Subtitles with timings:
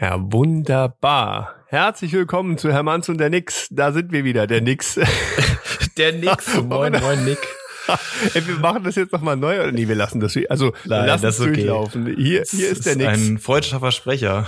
[0.00, 1.54] Ja, wunderbar.
[1.68, 3.68] Herzlich willkommen zu Hermanns und der Nix.
[3.70, 4.98] Da sind wir wieder, der Nix.
[5.96, 6.52] Der Nix.
[6.62, 7.38] Moin, moin, Nick.
[8.34, 10.36] Ey, wir machen das jetzt nochmal neu oder nee, wir lassen das.
[10.48, 11.54] Also Nein, wir lassen das es ist okay.
[11.54, 12.06] durchlaufen.
[12.16, 13.12] Hier, hier ist der Nix.
[13.12, 14.44] Ein freudscher Versprecher.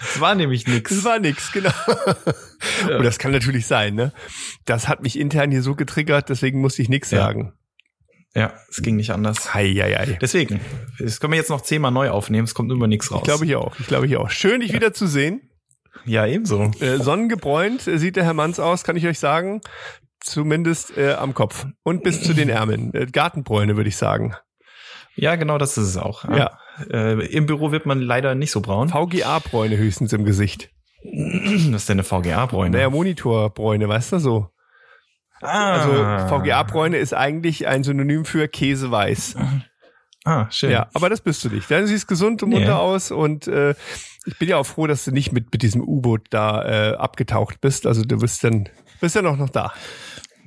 [0.00, 0.90] Es war nämlich nix.
[0.90, 1.72] Das war nix, genau.
[2.96, 4.12] Und das kann natürlich sein, ne?
[4.66, 7.18] Das hat mich intern hier so getriggert, deswegen musste ich nix Ja.
[7.24, 7.54] sagen.
[8.34, 9.54] Ja, es ging nicht anders.
[9.54, 10.18] Hei, hei, hei.
[10.20, 10.60] Deswegen,
[10.98, 13.20] das können wir jetzt noch zehnmal neu aufnehmen, es kommt immer nichts raus.
[13.20, 13.78] Ich glaube ich auch.
[13.78, 14.28] Ich glaube ich auch.
[14.30, 15.42] Schön, dich wieder zu sehen.
[16.04, 16.72] ja, ebenso.
[16.80, 19.60] Äh, sonnengebräunt äh, sieht der Herr Manns aus, kann ich euch sagen.
[20.20, 22.92] Zumindest äh, am Kopf und bis zu den Ärmeln.
[22.92, 24.34] Äh, Gartenbräune, würde ich sagen.
[25.14, 26.24] Ja, genau das ist es auch.
[26.24, 26.58] Ja.
[26.90, 28.88] Äh, Im Büro wird man leider nicht so braun.
[28.88, 30.70] VGA-Bräune höchstens im Gesicht.
[31.04, 32.70] Was ist denn eine VGA-Bräune?
[32.70, 34.48] Naja, Monitorbräune, weißt du so.
[35.40, 36.26] Also ah.
[36.28, 39.36] VGA-Bräune ist eigentlich ein Synonym für Käseweiß.
[40.24, 40.70] Ah, schön.
[40.70, 41.70] Ja, aber das bist du nicht.
[41.70, 42.56] Du siehst gesund und Nee.
[42.60, 43.74] munter aus und äh,
[44.24, 47.60] ich bin ja auch froh, dass du nicht mit, mit diesem U-Boot da äh, abgetaucht
[47.60, 47.86] bist.
[47.86, 48.68] Also du bist dann
[49.00, 49.72] bist ja noch, noch da.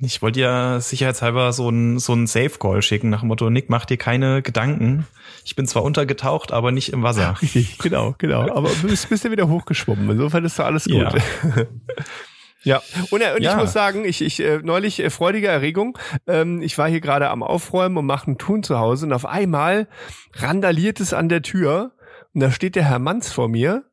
[0.00, 3.84] Ich wollte ja sicherheitshalber so ein so ein Safe-Call schicken nach dem Motto, Nick, mach
[3.84, 5.06] dir keine Gedanken.
[5.44, 7.36] Ich bin zwar untergetaucht, aber nicht im Wasser.
[7.40, 8.48] Richtig, genau, genau.
[8.54, 10.10] Aber du bist, bist ja wieder hochgeschwommen.
[10.10, 10.94] Insofern ist doch alles gut.
[10.94, 11.12] Ja.
[12.64, 13.56] Ja, und, äh, und ich Ja.
[13.56, 15.96] muss sagen, ich, ich äh, neulich äh, freudige Erregung.
[16.26, 19.26] Ähm, ich war hier gerade am Aufräumen und mache einen Tun zu Hause und auf
[19.26, 19.86] einmal
[20.34, 21.92] randaliert es an der Tür
[22.34, 23.84] und da steht der Herr Manns vor mir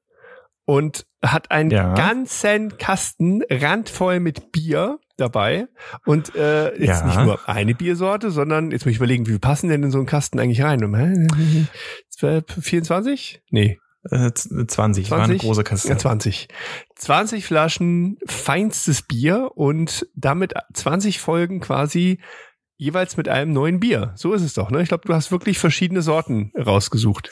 [0.66, 1.94] und hat einen Ja.
[1.94, 5.68] ganzen Kasten randvoll mit Bier dabei
[6.06, 7.06] und äh, jetzt Ja.
[7.06, 10.08] nicht nur eine Biersorte, sondern jetzt muss ich überlegen, wie passen denn in so einen
[10.08, 10.84] Kasten eigentlich rein?
[10.84, 11.68] Um, hä?
[12.10, 13.42] 12, 24?
[13.52, 13.80] Nee,
[14.12, 15.42] Äh, z- 20, war eine 20?
[15.42, 15.90] große Kaste.
[15.90, 16.48] ja, 20.
[16.96, 22.20] 20 Flaschen feinstes Bier und damit 20 Folgen quasi
[22.78, 24.14] jeweils mit einem neuen Bier.
[24.16, 24.82] So ist es doch, ne?
[24.82, 27.30] Ich glaube, du hast wirklich verschiedene Sorten rausgesucht.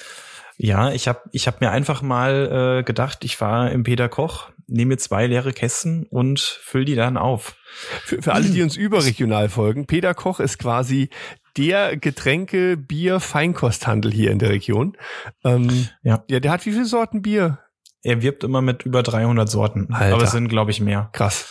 [0.57, 4.51] Ja, ich habe ich hab mir einfach mal äh, gedacht, ich fahre im Peter Koch,
[4.67, 7.55] nehme mir zwei leere Kästen und füll die dann auf.
[8.03, 11.09] Für, für alle, die uns überregional folgen, Peter Koch ist quasi
[11.57, 14.97] der Getränke, Bier, Feinkosthandel hier in der Region.
[15.43, 16.23] Ähm, Ja.
[16.29, 17.59] Ja, der hat wie viele Sorten Bier?
[18.01, 20.15] Er wirbt immer mit über 300 Sorten, Alter.
[20.15, 21.09] aber es sind glaube ich mehr.
[21.13, 21.49] Krass.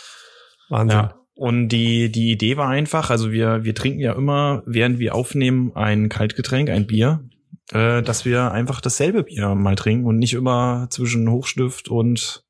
[0.69, 0.99] Wahnsinn.
[0.99, 1.15] Ja.
[1.35, 5.71] Und die die Idee war einfach, also wir wir trinken ja immer, während wir aufnehmen,
[5.75, 7.27] ein Kaltgetränk, ein Bier,
[7.71, 12.43] äh, dass wir einfach dasselbe Bier mal trinken und nicht immer zwischen Hochstift und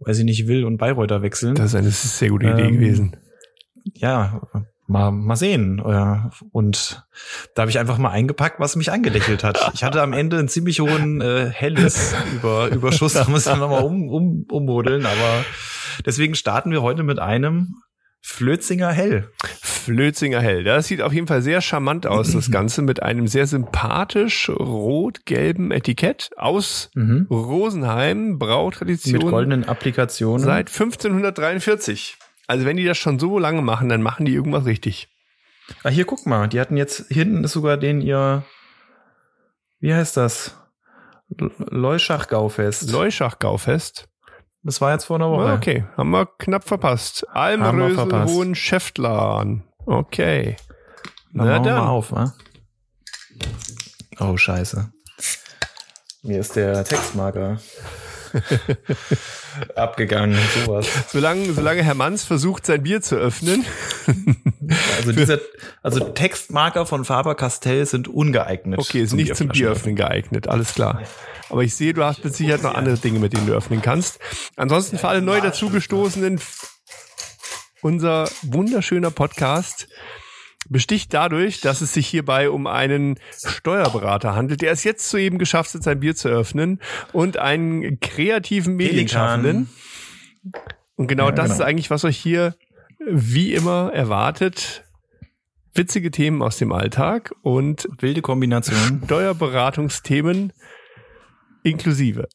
[0.00, 1.54] weiß ich nicht Will und Bayreuther wechseln.
[1.54, 3.16] Das ist eine sehr gute Idee Ähm, gewesen.
[3.94, 4.42] ja,
[4.86, 5.82] mal, mal sehen.
[5.86, 7.04] Ja, Und
[7.54, 9.70] da habe ich einfach mal eingepackt, was mich angelächelt hat.
[9.74, 13.82] Ich hatte am Ende einen ziemlich hohen äh, helles über, Überschuss, da muss ich nochmal
[13.84, 15.44] um, um, ummodeln, aber
[16.04, 17.76] deswegen starten wir heute mit einem
[18.26, 19.28] Flötzinger Hell.
[19.60, 20.64] Flötzinger Hell.
[20.64, 25.70] Das sieht auf jeden Fall sehr charmant aus, das Ganze mit einem sehr sympathisch rot-gelben
[25.70, 27.26] Etikett aus Mhm.
[27.30, 30.42] Rosenheim, Brautradition Mit goldenen Applikationen.
[30.42, 32.16] seit 1543.
[32.46, 35.08] Also wenn die das schon so lange machen, dann machen die irgendwas richtig.
[35.82, 38.44] ah, hier guck mal, die hatten jetzt, hinten ist sogar den ihr,
[39.80, 40.56] wie heißt das?
[41.38, 42.90] Leuschach-Gaufest.
[42.90, 44.08] Leuschach-Gaufest.
[44.62, 45.44] Das war jetzt vor einer Woche.
[45.46, 47.26] Ah, Okay, haben wir knapp verpasst.
[47.30, 48.32] Almrösel verpasst.
[48.34, 49.64] Hohen Schäftlarn.
[49.86, 50.56] Okay.
[51.32, 51.78] Dann Na dann.
[51.78, 52.32] mal auf, wa?
[54.20, 54.90] Oh, scheiße.
[56.22, 57.58] Mir ist der Textmarker
[59.76, 60.86] abgegangen, sowas.
[61.08, 63.64] Solange, solange Herr Manns versucht, sein Bier zu öffnen.
[64.96, 65.40] Also dieser,
[65.82, 68.78] also Textmarker von Faber-Castell sind ungeeignet.
[68.78, 71.02] Okay, ist nicht zum Bieröffnen geeignet, alles klar.
[71.50, 74.20] Aber ich sehe, du hast mit Sicherheit noch andere Dinge, mit denen du öffnen kannst.
[74.56, 76.40] Ansonsten für alle neu dazugestoßenen,
[77.82, 79.86] unser wunderschöner Podcast
[80.68, 85.74] besticht dadurch, dass es sich hierbei um einen Steuerberater handelt, der es jetzt soeben geschafft
[85.74, 86.80] hat, sein Bier zu öffnen
[87.12, 89.68] und einen kreativen Medienschaffenden.
[90.96, 91.54] Und genau Ja, das genau.
[91.54, 92.54] ist eigentlich, was euch hier
[93.06, 94.84] wie immer erwartet.
[95.74, 99.02] Witzige Themen aus dem Alltag und Wilde Kombination.
[99.04, 100.52] Steuerberatungsthemen
[101.64, 102.28] inklusive.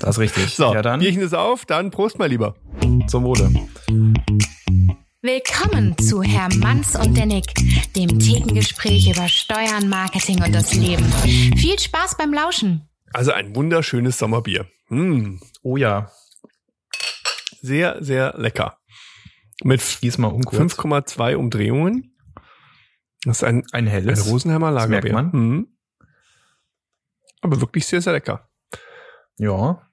[0.00, 0.54] Das ist richtig.
[0.54, 2.54] So, ja, dann Bierchen ist auf, dann Prost mal lieber.
[3.08, 3.50] zum Wohle.
[5.26, 7.52] Willkommen zu Herr Manns und der Nick,
[7.96, 11.02] dem Thekengespräch über Steuern, Marketing und das Leben.
[11.56, 12.88] Viel Spaß beim Lauschen.
[13.12, 14.68] Also ein wunderschönes Sommerbier.
[14.88, 16.12] Mm, Oh ja,
[17.60, 18.78] sehr, sehr lecker.
[19.64, 20.74] Mit diesmal um kurz.
[20.78, 22.16] 5,2 Umdrehungen.
[23.24, 24.26] Das ist ein, Ein ein helles.
[24.30, 25.12] Rosenheimer Das Lagerbier.
[25.12, 25.42] merkt man.
[25.42, 25.68] Mhm.
[27.40, 28.48] Aber wirklich sehr, sehr lecker.
[29.38, 29.90] Ja.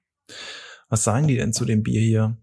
[0.88, 2.38] Was sagen die denn zu dem Bier hier?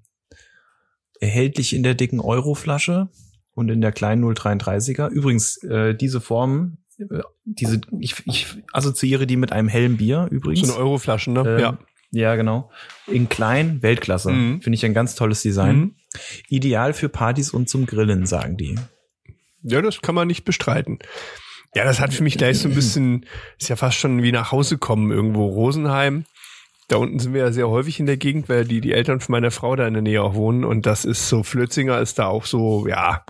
[1.22, 3.08] Erhältlich in der dicken Euroflasche
[3.54, 5.08] und in der kleinen 033er.
[5.10, 10.68] Übrigens, äh, diese Form, äh, diese, ich, ich assoziiere die mit einem hellen Bier übrigens.
[10.68, 11.44] So eine Euroflasche, ne?
[11.48, 11.78] Ähm, ja.
[12.14, 12.70] Ja, genau.
[13.08, 14.32] In klein, Weltklasse.
[14.32, 14.62] Mhm.
[14.62, 15.78] Finde ich ein ganz tolles Design.
[15.78, 15.96] Mhm.
[16.50, 18.78] Ideal für Partys und zum Grillen, sagen die.
[19.64, 21.00] Ja, das kann man nicht bestreiten.
[21.74, 23.26] Ja, das hat für mich gleich so ein bisschen,
[23.58, 25.48] ist ja fast schon wie nach Hause kommen irgendwo.
[25.48, 26.26] Rosenheim.
[26.92, 29.32] Da unten sind wir ja sehr häufig in der Gegend, weil die, die Eltern von
[29.32, 30.66] meiner Frau da in der Nähe auch wohnen.
[30.66, 33.24] Und das ist so, Flötzinger ist da auch so, ja,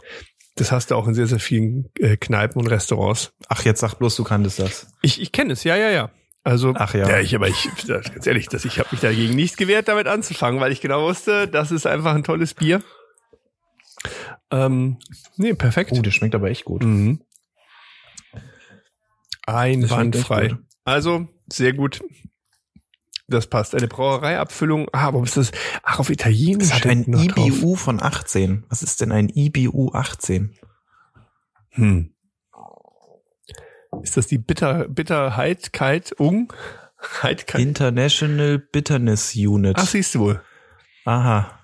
[0.55, 3.33] das hast du auch in sehr, sehr vielen äh, Kneipen und Restaurants.
[3.49, 4.87] Ach, jetzt sag bloß, du kanntest das.
[5.03, 6.09] Ich, ich kenne es, ja, ja, ja.
[6.43, 7.07] Also, Ach ja.
[7.07, 10.59] ja ich, aber ich, ganz ehrlich, dass ich habe mich dagegen nicht gewehrt, damit anzufangen,
[10.59, 12.81] weil ich genau wusste, das ist einfach ein tolles Bier.
[14.49, 14.97] Ähm,
[15.37, 15.91] nee, perfekt.
[15.93, 16.83] Oh, das schmeckt aber echt gut.
[16.83, 17.21] Mhm.
[19.45, 20.45] Einwandfrei.
[20.45, 22.01] echt Also, sehr gut.
[23.31, 23.73] Das passt.
[23.73, 24.87] Eine Brauereiabfüllung.
[24.91, 25.51] Ah, warum ist das?
[25.83, 26.67] Ach, auf Italienisch.
[26.67, 27.47] Es hat ein noch drauf.
[27.47, 28.65] IBU von 18.
[28.69, 30.53] Was ist denn ein IBU 18?
[31.69, 32.13] Hm.
[34.03, 36.51] Ist das die Bitter, Bitterheit, Kalt, Ung?
[37.21, 37.63] Heit, Kalt?
[37.63, 39.77] International Bitterness Unit.
[39.77, 40.41] Ach, siehst du wohl.
[41.05, 41.57] Aha.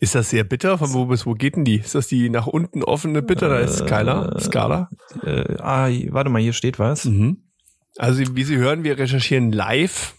[0.00, 0.78] Ist das sehr bitter?
[0.78, 1.78] Von wo bis wo geht denn die?
[1.78, 4.32] Ist das die nach unten offene Bitterheit-Skala?
[4.36, 4.90] Äh, Skala?
[5.22, 7.04] Äh, ah, warte mal, hier steht was.
[7.04, 7.44] Mhm.
[7.96, 10.14] Also, wie Sie hören, wir recherchieren live.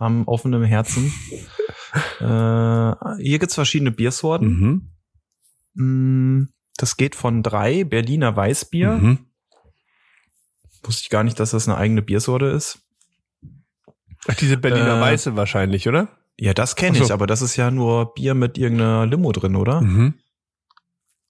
[0.00, 1.12] Am offenen Herzen.
[2.20, 2.24] äh,
[3.22, 4.90] hier gibt's verschiedene Biersorten.
[5.74, 6.42] Mhm.
[6.42, 8.92] Mm, Das geht von drei Berliner Weißbier.
[8.92, 9.18] Mhm.
[10.82, 12.80] Wusste ich gar nicht, dass das eine eigene Biersorte ist.
[14.26, 16.08] Ach, diese Berliner Äh, Weiße wahrscheinlich, oder?
[16.38, 17.04] Ja, das kenne so.
[17.04, 19.82] ich, aber das ist ja nur Bier mit irgendeiner Limo drin, oder?
[19.82, 20.14] Mhm.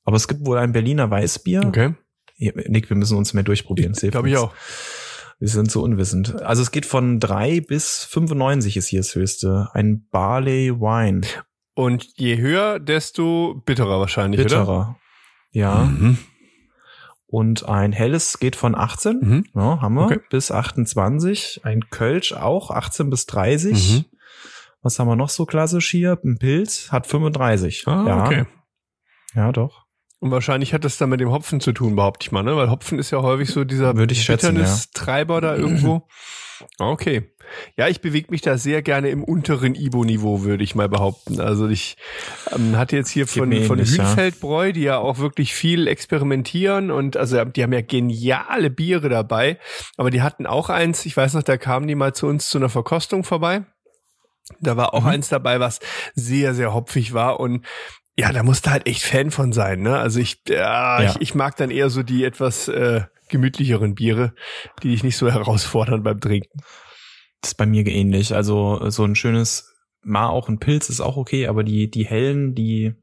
[0.05, 1.64] Aber es gibt wohl ein Berliner Weißbier.
[1.66, 1.94] Okay.
[2.38, 3.93] Nick, wir müssen uns mehr durchprobieren.
[3.93, 4.55] Glaube ich auch.
[5.40, 6.42] Wir sind so unwissend.
[6.42, 9.70] Also es geht von drei bis 95 ist hier das höchste.
[9.72, 11.22] Ein Barley Wine.
[11.75, 14.58] Und je höher, desto bitterer wahrscheinlich, oder?
[14.58, 14.96] Bitterer.
[15.50, 15.84] Ja.
[15.84, 16.19] Mhm.
[17.26, 19.20] Und ein helles geht von 18.
[19.20, 19.46] Mhm.
[19.54, 20.04] Ja, haben wir.
[20.04, 20.20] Okay.
[20.28, 21.62] Bis 28.
[21.64, 23.94] Ein Kölsch auch 18 bis 30.
[23.94, 24.04] Mhm.
[24.82, 26.19] Was haben wir noch so klassisch hier?
[26.22, 27.84] Ein Pilz hat 35.
[27.87, 28.25] Ah, ja.
[28.26, 28.44] okay.
[29.34, 29.87] Ja, doch.
[30.20, 32.55] Und wahrscheinlich hat das dann mit dem Hopfen zu tun, behaupte ich mal, ne?
[32.55, 36.06] Weil Hopfen ist ja häufig so dieser Würde ich schätzen, Bitternis-Treiber da irgendwo.
[36.78, 37.32] Okay.
[37.76, 41.40] Ja, ich bewege mich da sehr gerne im unteren Ibo-Niveau, würde ich mal behaupten.
[41.40, 41.96] Also ich
[42.55, 44.08] ähm, hatte jetzt hier von, von ähnlich, ja.
[44.08, 49.58] Hühnfeldbräu, die ja auch wirklich viel experimentieren und also die haben ja geniale Biere dabei.
[49.96, 52.58] Aber die hatten auch eins, ich weiß noch, da kamen die mal zu uns zu
[52.58, 53.64] einer Verkostung vorbei.
[54.61, 55.08] Da war auch Mhm.
[55.08, 55.81] eins dabei, was
[56.14, 57.64] sehr, sehr hopfig war und
[58.20, 59.99] ja, da musst du halt echt Fan von sein, ne?
[59.99, 61.11] Also ich, ja, Ja.
[61.11, 64.34] ich, ich mag dann eher so die etwas äh, gemütlicheren Biere,
[64.82, 66.61] die dich nicht so herausfordern beim Trinken.
[67.40, 68.34] Das ist bei mir ähnlich.
[68.34, 72.55] Also so ein schönes, mal auch ein Pilz ist auch okay, aber die, die hellen,
[72.55, 72.94] die,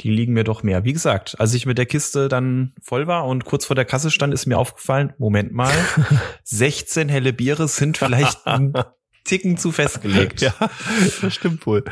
[0.00, 0.84] die liegen mir doch mehr.
[0.84, 4.10] Wie gesagt, als ich mit der Kiste dann voll war und kurz vor der Kasse
[4.10, 5.72] stand, ist mir aufgefallen, Moment mal,
[6.44, 8.72] 16 helle Biere sind vielleicht ein
[9.24, 10.40] Ticken zu festgelegt.
[10.40, 10.54] Ja,
[11.20, 11.84] das stimmt wohl.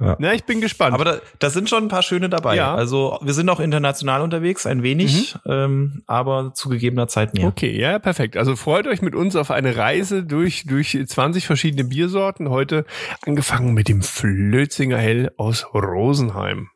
[0.00, 0.16] Ja.
[0.20, 0.94] Na, ich bin gespannt.
[0.94, 2.54] Aber da, da sind schon ein paar schöne dabei.
[2.54, 2.72] Ja.
[2.74, 7.46] Also wir sind auch international unterwegs, ein wenig, ähm, aber zu gegebener Zeit mehr.
[7.48, 8.36] Okay, ja, perfekt.
[8.36, 12.48] Also freut euch mit uns auf eine Reise durch, durch 20 verschiedene Biersorten.
[12.48, 12.84] Heute
[13.26, 16.68] angefangen mit dem Flötzinger Hell aus Rosenheim.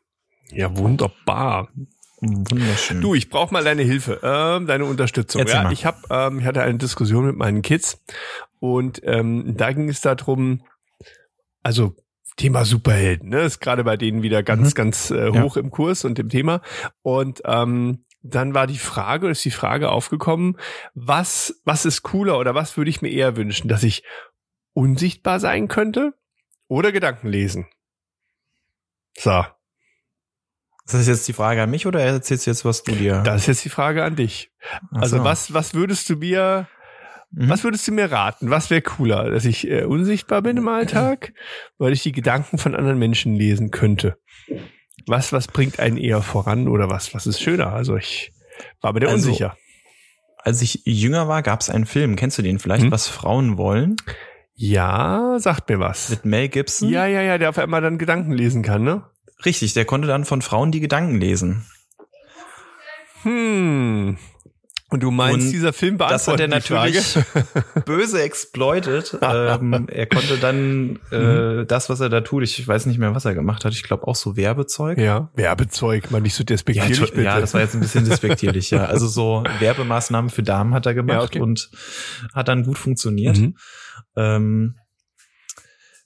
[0.51, 1.69] Ja, wunderbar.
[2.19, 3.01] Wunderschön.
[3.01, 5.41] Du, ich brauche mal deine Hilfe, ähm, deine Unterstützung.
[5.41, 5.73] Erzähl Ja, mal.
[5.73, 8.01] ich habe, ähm, ich hatte eine Diskussion mit meinen Kids
[8.59, 10.61] und ähm, da ging es darum,
[11.63, 11.95] also
[12.35, 14.73] Thema Superhelden, ne, ist gerade bei denen wieder ganz, Mhm.
[14.75, 15.43] ganz äh, Ja.
[15.43, 16.61] hoch im Kurs und im Thema.
[17.01, 20.57] Und ähm, dann war die Frage, ist die Frage aufgekommen,
[20.95, 24.03] was, was ist cooler oder was würde ich mir eher wünschen, dass ich
[24.73, 26.13] unsichtbar sein könnte
[26.67, 27.67] oder Gedanken lesen?
[29.17, 29.45] So,
[30.85, 33.21] Ist das jetzt die Frage an mich oder erzählst du jetzt, was du dir?
[33.21, 34.51] das ist jetzt die Frage an dich.
[34.91, 35.23] Also so.
[35.23, 36.67] was, was würdest du mir,
[37.35, 37.49] Mhm.
[37.49, 38.49] was würdest du mir raten?
[38.51, 41.33] Was wäre cooler, dass ich äh, unsichtbar bin im Alltag,
[41.77, 44.17] weil ich die Gedanken von anderen Menschen lesen könnte?
[45.07, 47.73] Was, was bringt einen eher voran oder was, was ist schöner?
[47.73, 48.31] Also ich
[48.81, 49.57] war mir da Also, unsicher.
[50.37, 52.15] Als ich jünger war, gab es einen Film.
[52.15, 52.83] Kennst du den vielleicht?
[52.83, 52.91] Hm?
[52.91, 53.95] Was Frauen wollen?
[54.53, 56.09] Ja, sagt mir was.
[56.09, 56.89] Mit Mel Gibson?
[56.89, 59.03] Ja, ja, ja, der auf einmal dann Gedanken lesen kann, ne?
[59.45, 61.65] Richtig, der konnte dann von Frauen die Gedanken lesen.
[63.23, 64.17] Hm.
[64.93, 66.93] Und du meinst, Und dieser Film Das hat beantwortet er die Frage?
[67.43, 69.17] natürlich böse exploited.
[69.21, 71.61] ähm, er konnte dann Mhm.
[71.61, 73.73] äh, das, was er da tut, ich weiß nicht mehr, was er gemacht hat.
[73.73, 74.99] Ich glaube auch so Werbezeug.
[74.99, 77.23] Ja, Werbezeug, mal nicht so Ja, despektierlich, Entschu- bitte.
[77.23, 78.85] ja, das war jetzt ein bisschen despektierlich, ja.
[78.85, 81.39] Also so Werbemaßnahmen für Damen hat er gemacht Ja, okay.
[81.41, 81.71] und
[82.33, 83.37] hat dann gut funktioniert.
[83.37, 83.57] Mhm.
[84.15, 84.75] Ähm,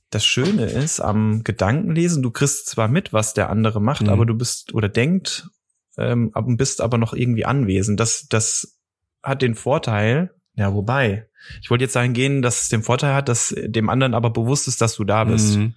[0.10, 4.10] das Schöne ist am Gedankenlesen, du kriegst zwar mit, was der andere macht, Mhm.
[4.10, 5.50] aber du bist oder denkt,
[5.98, 8.00] ähm, bist aber noch irgendwie anwesend.
[8.00, 8.76] Das, das
[9.24, 11.27] hat den Vorteil, Ja, wobei.
[11.62, 14.67] Ich wollte jetzt sagen gehen, dass es den Vorteil hat, dass dem anderen aber bewusst
[14.67, 15.57] ist, dass du da bist.
[15.57, 15.75] Mhm.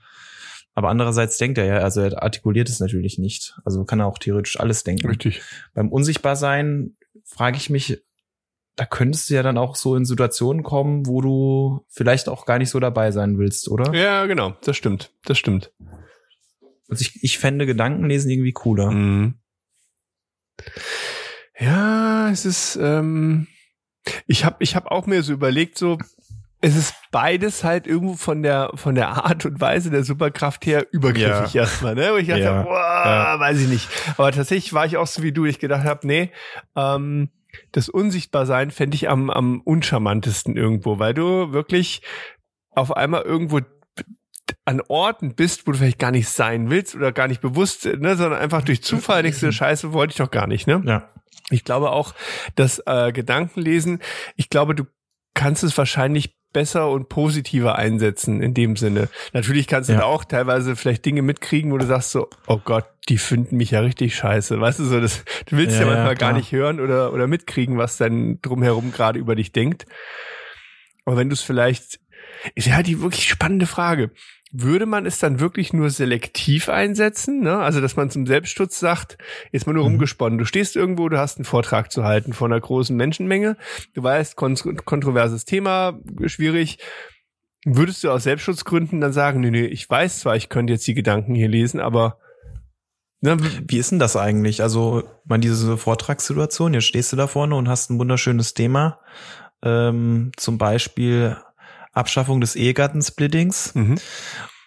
[0.74, 3.58] Aber andererseits denkt er ja, also er artikuliert es natürlich nicht.
[3.64, 5.08] Also kann er auch theoretisch alles denken.
[5.08, 5.42] Richtig.
[5.74, 8.02] Beim Unsichtbarsein frage ich mich,
[8.76, 12.58] da könntest du ja dann auch so in Situationen kommen, wo du vielleicht auch gar
[12.58, 13.94] nicht so dabei sein willst, oder?
[13.94, 14.56] Ja, genau.
[14.64, 15.12] Das stimmt.
[15.24, 15.72] Das stimmt.
[16.88, 18.90] Also ich, ich fände Gedankenlesen irgendwie cooler.
[18.90, 19.34] Mhm.
[21.60, 23.46] Ja, es ist, ähm,
[24.26, 25.98] ich habe ich hab auch mir so überlegt, so,
[26.62, 30.86] es ist beides halt irgendwo von der, von der Art und Weise der Superkraft her
[30.90, 31.62] übergriffig Ja.
[31.62, 32.10] erstmal, ne?
[32.12, 32.62] Wo ich dachte, Ja.
[32.62, 33.40] boah, Ja.
[33.40, 33.88] weiß ich nicht.
[34.16, 36.30] Aber tatsächlich war ich auch so wie du, ich gedacht habe, nee,
[36.76, 37.30] ähm,
[37.72, 42.02] das Unsichtbarsein fände ich am, am uncharmantesten irgendwo, weil du wirklich
[42.70, 43.60] auf einmal irgendwo
[44.64, 48.16] an Orten bist, wo du vielleicht gar nicht sein willst oder gar nicht bewusst, ne,
[48.16, 50.82] sondern einfach durch Zufall denkst du, Scheiße, wollte ich doch gar nicht, ne?
[50.84, 51.08] Ja.
[51.50, 52.14] Ich glaube auch,
[52.56, 54.00] dass äh, Gedankenlesen,
[54.36, 54.84] ich glaube, du
[55.34, 59.08] kannst es wahrscheinlich besser und positiver einsetzen in dem Sinne.
[59.32, 60.00] Natürlich kannst du Ja.
[60.00, 63.70] da auch teilweise vielleicht Dinge mitkriegen, wo du sagst so, oh Gott, die finden mich
[63.70, 64.60] ja richtig scheiße.
[64.60, 66.32] Weißt du so, das, du willst ja, Ja, ja, manchmal gar klar.
[66.32, 69.86] nicht hören oder, oder mitkriegen, was dann drumherum gerade über dich denkt.
[71.04, 72.00] Aber wenn du es vielleicht,
[72.56, 74.10] ist ja die wirklich spannende Frage.
[74.52, 77.40] Würde man es dann wirklich nur selektiv einsetzen?
[77.40, 77.56] Ne?
[77.58, 79.16] Also, dass man zum Selbstschutz sagt,
[79.52, 79.90] jetzt mal nur Mhm.
[79.92, 80.38] rumgesponnen.
[80.38, 83.56] Du stehst irgendwo, du hast einen Vortrag zu halten vor einer großen Menschenmenge.
[83.94, 86.78] Du weißt, kon kontroverses Thema, schwierig.
[87.64, 90.94] Würdest du aus Selbstschutzgründen dann sagen, nee, nee, ich weiß zwar, ich könnte jetzt die
[90.94, 92.18] Gedanken hier lesen, aber
[93.20, 93.36] ne,
[93.68, 94.62] Wie ist denn das eigentlich?
[94.62, 98.98] Also, man diese Vortragssituation, jetzt stehst du da vorne und hast ein wunderschönes Thema.
[99.62, 101.36] Ähm, zum Beispiel
[101.92, 103.98] Abschaffung des Ehegattensplittings mhm.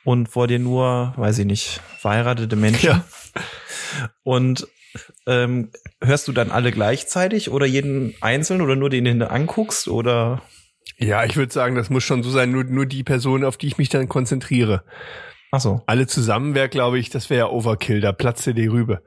[0.04, 2.88] und vor dir nur, weiß ich nicht, verheiratete Menschen.
[2.88, 3.06] Ja.
[4.24, 4.68] Und
[5.28, 9.88] ähm, hörst du dann alle gleichzeitig oder jeden einzeln oder nur den, den du anguckst
[9.88, 10.42] oder
[10.98, 13.68] ja, ich würde sagen, das muss schon so sein, nur, nur die Person, auf die
[13.68, 14.84] ich mich dann konzentriere.
[15.52, 15.82] ach so.
[15.88, 19.02] Alle zusammen wäre, glaube ich, das wäre ja Overkill, da platze die Rübe.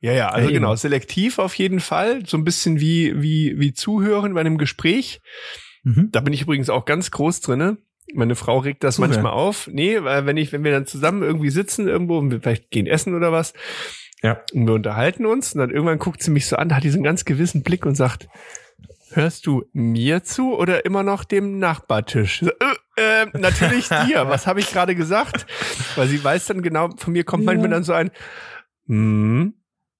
[0.00, 3.72] Ja, ja, also Ja, genau, selektiv auf jeden Fall, so ein bisschen wie, wie, wie
[3.72, 5.20] zuhören bei einem Gespräch.
[5.84, 6.08] Mhm.
[6.12, 7.76] Da bin ich übrigens auch ganz groß drinne.
[8.14, 9.10] Meine Frau regt das Zuhören.
[9.12, 9.68] manchmal auf.
[9.72, 12.86] Nee, weil wenn ich, wenn wir dann zusammen irgendwie sitzen irgendwo und wir vielleicht gehen
[12.86, 13.54] essen oder was
[14.22, 14.40] Ja.
[14.52, 17.24] und wir unterhalten uns und dann irgendwann guckt sie mich so an, hat diesen ganz
[17.24, 18.28] gewissen Blick und sagt,
[19.12, 22.40] hörst du mir zu oder immer noch dem Nachbartisch?
[22.40, 24.28] So, äh, äh, natürlich dir.
[24.28, 25.46] Was habe ich gerade gesagt?
[25.96, 27.52] Weil sie weiß dann genau, von mir kommt Ja.
[27.52, 28.10] manchmal dann so ein,
[28.86, 29.54] hm,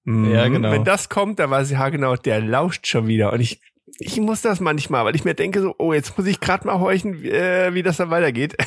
[0.04, 0.30] hm.
[0.32, 0.70] Ja, genau.
[0.72, 3.32] Wenn das kommt, dann weiß ich, ja genau, der lauscht schon wieder.
[3.32, 3.60] Und ich,
[3.98, 6.78] ich muss das manchmal, weil ich mir denke so, oh, jetzt muss ich gerade mal
[6.80, 8.56] horchen, wie, äh, wie das dann weitergeht.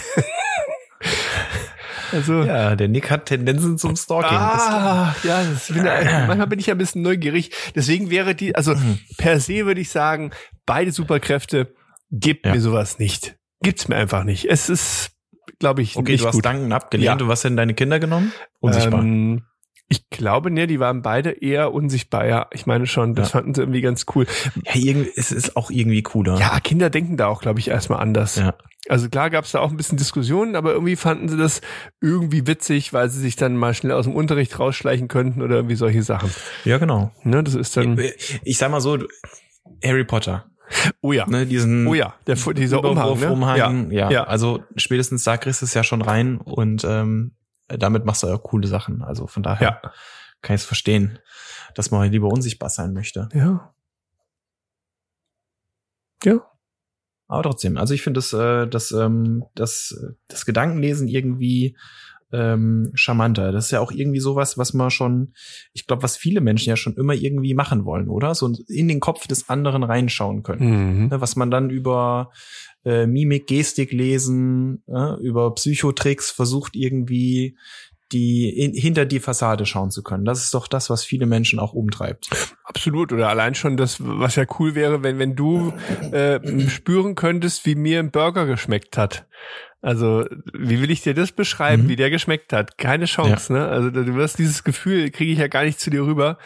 [2.12, 4.38] also, Ja, der Nick hat Tendenzen zum Stalking.
[4.38, 7.52] Ah, ja, das bin manchmal bin ich ja ein bisschen neugierig.
[7.76, 9.00] Deswegen wäre die, also Mhm.
[9.18, 10.32] per se würde ich sagen,
[10.66, 11.74] beide Superkräfte
[12.12, 12.54] gibt Ja.
[12.54, 13.36] mir sowas nicht.
[13.62, 14.46] Gibt's mir einfach nicht.
[14.46, 15.12] Es ist,
[15.60, 16.46] glaube ich, okay, nicht du hast gut.
[16.46, 17.06] Danken abgelehnt.
[17.06, 17.14] Ja.
[17.14, 18.32] Und was denn deine Kinder genommen?
[18.60, 19.02] Unsichtbar.
[19.02, 19.44] Ähm,
[19.90, 22.26] ich glaube, ne, die waren beide eher unsichtbar.
[22.28, 23.40] Ja, ich meine schon, das Ja.
[23.40, 24.26] fanden sie irgendwie ganz cool.
[24.66, 26.38] ja, irgendwie, es ist auch irgendwie cooler.
[26.40, 28.36] Ja, Kinder denken da auch, glaube ich, erstmal anders.
[28.36, 28.56] Ja.
[28.90, 31.62] Also klar gab's da auch ein bisschen Diskussionen, aber irgendwie fanden sie das
[32.02, 35.76] irgendwie witzig, weil sie sich dann mal schnell aus dem Unterricht rausschleichen könnten oder irgendwie
[35.76, 36.32] solche Sachen.
[36.64, 37.12] Ja, genau.
[37.24, 38.00] Ne, das ist dann.
[38.44, 38.98] Ich sag mal so,
[39.84, 40.46] Harry Potter,
[41.02, 41.26] Oh ja.
[41.28, 43.32] ne, diesen Oh ja, der, dieser Umhang, ne?
[43.32, 44.10] Umhang, ja.
[44.10, 44.24] ja.
[44.26, 47.32] Also spätestens da kriegst du es ja schon rein und ähm,
[47.68, 49.02] damit machst du ja coole Sachen.
[49.02, 49.92] Also von daher Ja.
[50.42, 51.20] kann ich es verstehen,
[51.76, 53.30] dass man lieber unsichtbar sein möchte.
[53.34, 53.74] Ja.
[56.24, 56.40] Ja.
[57.28, 59.96] Aber trotzdem, also ich finde das, äh, das, ähm, das,
[60.30, 61.76] das Gedankenlesen irgendwie
[62.32, 63.52] ähm, charmanter.
[63.52, 65.34] Das ist ja auch irgendwie sowas, was man schon,
[65.74, 68.36] ich glaube, was viele Menschen ja schon immer irgendwie machen wollen, oder?
[68.36, 71.02] So in den Kopf des anderen reinschauen können.
[71.04, 71.08] Mhm.
[71.08, 72.32] Ne, was man dann über
[72.88, 77.58] äh, Mimik, Gestik lesen, äh, über Psychotricks versucht irgendwie
[78.14, 80.24] die in, hinter die Fassade schauen zu können.
[80.24, 82.30] Das ist doch das, was viele Menschen auch umtreibt.
[82.64, 83.12] Absolut.
[83.12, 85.74] Oder allein schon das, was ja cool wäre, wenn, wenn du
[86.14, 86.40] äh,
[86.70, 89.28] spüren könntest, wie mir ein Burger geschmeckt hat.
[89.82, 91.90] Also, wie will ich dir das beschreiben, Mhm.
[91.90, 92.78] wie der geschmeckt hat?
[92.78, 93.68] Keine Chance, ne?
[93.68, 96.38] Also, du wirst dieses Gefühl, kriege ich ja gar nicht zu dir rüber.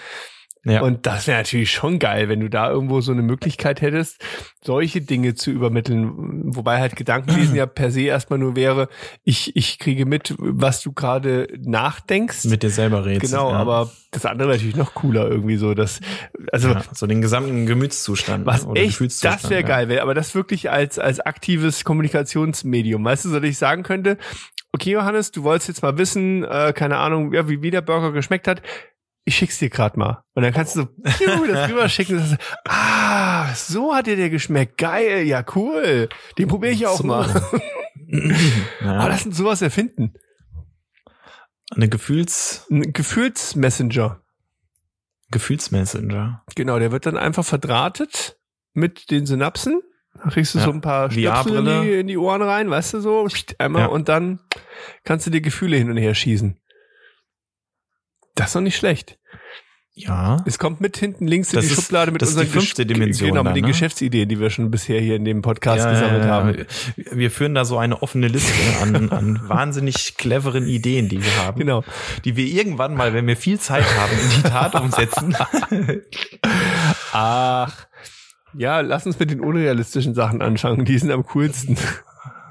[0.64, 0.82] Ja.
[0.82, 4.24] Und das wäre natürlich schon geil, wenn du da irgendwo so eine Möglichkeit hättest,
[4.64, 6.56] solche Dinge zu übermitteln.
[6.56, 8.88] Wobei halt Gedankenlesen ja per se erstmal nur wäre,
[9.24, 12.46] ich, ich kriege mit, was du gerade nachdenkst.
[12.46, 13.32] mit dir selber redest.
[13.32, 13.58] genau, ja.
[13.58, 16.00] aber das andere natürlich noch cooler irgendwie so, dass,
[16.52, 19.44] also, ja, so den gesamten Gemütszustand was oder echt, Gefühlszustand.
[19.44, 23.04] das wäre geil, wär, aber das wirklich als, als aktives Kommunikationsmedium.
[23.04, 24.18] Weißt du, so dass ich sagen könnte,
[24.74, 28.12] okay, Johannes, du wolltest jetzt mal wissen, äh, keine Ahnung, ja, wie, wie der Burger
[28.12, 28.62] geschmeckt hat.
[29.24, 30.24] Ich schick's dir grad mal.
[30.34, 30.88] Und dann kannst du so
[31.48, 32.18] das rüberschicken.
[32.18, 32.38] Das ist,
[32.68, 34.78] ah, so hat dir der geschmeckt.
[34.78, 36.10] Geil, ja cool.
[36.38, 37.04] Den probiere ich auch So.
[37.06, 37.28] mal.
[38.82, 38.98] Ja.
[38.98, 40.14] Aber lass uns sowas erfinden.
[41.74, 44.22] Eine Gefühls, Ein Gefühlsmessenger.
[45.32, 46.44] Gefühlsmessenger.
[46.56, 48.38] Genau, der wird dann einfach verdrahtet
[48.74, 49.82] mit den Synapsen.
[50.22, 50.66] Da kriegst du Ja.
[50.66, 53.26] so ein paar Stöpsel in die, in die Ohren rein, weißt du so,
[53.60, 53.88] einmal Ja.
[53.88, 54.42] und dann
[55.06, 56.60] kannst du dir Gefühle hin und her schießen.
[58.42, 59.18] Das ist doch nicht schlecht.
[59.94, 60.38] Ja.
[60.46, 62.60] Es kommt mit hinten links in Das die ist- Schublade mit das ist die unseren
[62.62, 63.68] fünfte Gesch- Dimension Genau, mit dann, den ne?
[63.72, 66.34] Geschäftsideen, die wir schon bisher hier in dem Podcast Ja, gesammelt ja, ja.
[66.34, 66.66] haben.
[67.12, 71.60] Wir führen da so eine offene Liste an, an wahnsinnig cleveren Ideen, die wir haben.
[71.60, 71.84] Genau.
[72.24, 75.36] Die wir irgendwann mal, wenn wir viel Zeit haben, in die Tat umsetzen.
[77.12, 77.88] Ach.
[78.58, 80.86] Ja, lass uns mit den unrealistischen Sachen anfangen.
[80.86, 81.78] Die sind am coolsten.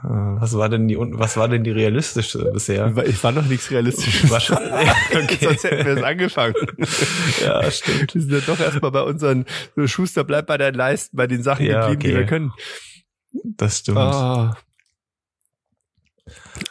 [0.03, 2.93] Was war denn die, was war denn die realistische bisher?
[3.07, 4.31] Ich war noch nichts Realistisches.
[4.51, 5.39] Okay.
[5.41, 6.55] Sonst hätten wir es angefangen.
[7.45, 8.15] Ja, stimmt.
[8.15, 9.45] Wir sind ja doch erstmal bei unseren
[9.85, 12.19] Schuster bleibt bei deinen Leisten, bei den Sachen Ja, geblieben, die okay.
[12.19, 12.53] wir können.
[13.45, 13.99] Das stimmt.
[13.99, 14.57] Ah.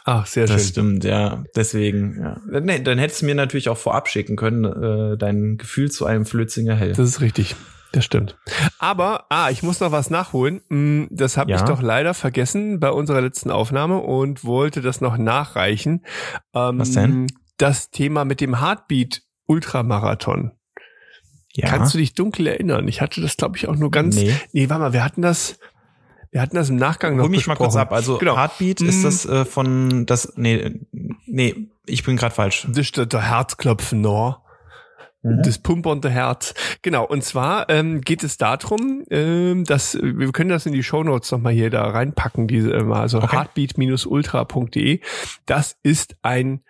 [0.04, 0.70] Ach, sehr Das schön.
[0.70, 1.44] stimmt, ja.
[1.54, 2.60] Deswegen, ja.
[2.60, 6.24] Nee, dann hättest du mir natürlich auch vorab schicken können, äh, dein Gefühl zu einem
[6.26, 6.92] Flötzinger Hell.
[6.92, 7.56] Das ist richtig.
[7.92, 8.36] Das stimmt.
[8.78, 10.60] Aber, ah, ich muss noch was nachholen.
[10.68, 11.56] Mm, Das habe Ja.
[11.56, 16.04] ich doch leider vergessen bei unserer letzten Aufnahme und wollte das noch nachreichen.
[16.54, 17.26] Ähm, Was denn?
[17.58, 20.52] Das Thema mit dem Heartbeat Ultramarathon.
[21.52, 21.68] ja.
[21.68, 22.86] Kannst du dich dunkel erinnern?
[22.86, 24.14] Ich hatte das, glaube ich, auch nur ganz.
[24.14, 24.32] Nee.
[24.52, 25.58] Nee, warte mal, wir hatten das.
[26.30, 27.88] Wir hatten das im Nachgang noch Hol mich mal kurz besprochen.
[27.88, 27.92] ab.
[27.92, 28.36] Also Genau.
[28.36, 28.86] Heartbeat Mm.
[28.86, 30.80] ist das äh, von das nee
[31.26, 32.66] nee, ich bin gerade falsch.
[32.68, 34.36] Das ist der, der Herzklopfen, no.
[35.22, 35.42] Mhm.
[35.42, 36.54] Das pumpernde Herz.
[36.82, 41.30] Genau, und zwar ähm, geht es darum, ähm, dass wir können das in die Shownotes
[41.30, 43.36] nochmal hier da reinpacken, diese ähm, also Okay.
[43.36, 45.00] heartbeat-ultra.de.
[45.46, 46.62] Das ist ein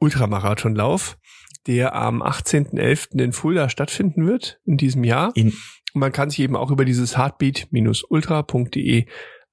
[0.00, 1.18] Ultramarathonlauf,
[1.66, 3.20] der am 18.11.
[3.20, 5.32] in Fulda stattfinden wird in diesem Jahr.
[5.34, 5.48] In,
[5.92, 9.06] Und man kann sich eben auch über dieses heartbeat-ultra.de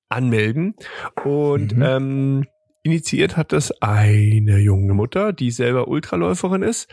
[0.10, 0.76] anmelden.
[1.24, 1.82] Und Mhm.
[1.84, 2.46] ähm,
[2.84, 6.88] initiiert hat das eine junge Mutter, die selber Ultraläuferin ist.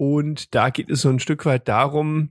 [0.00, 2.30] Und da geht es so ein Stück weit darum,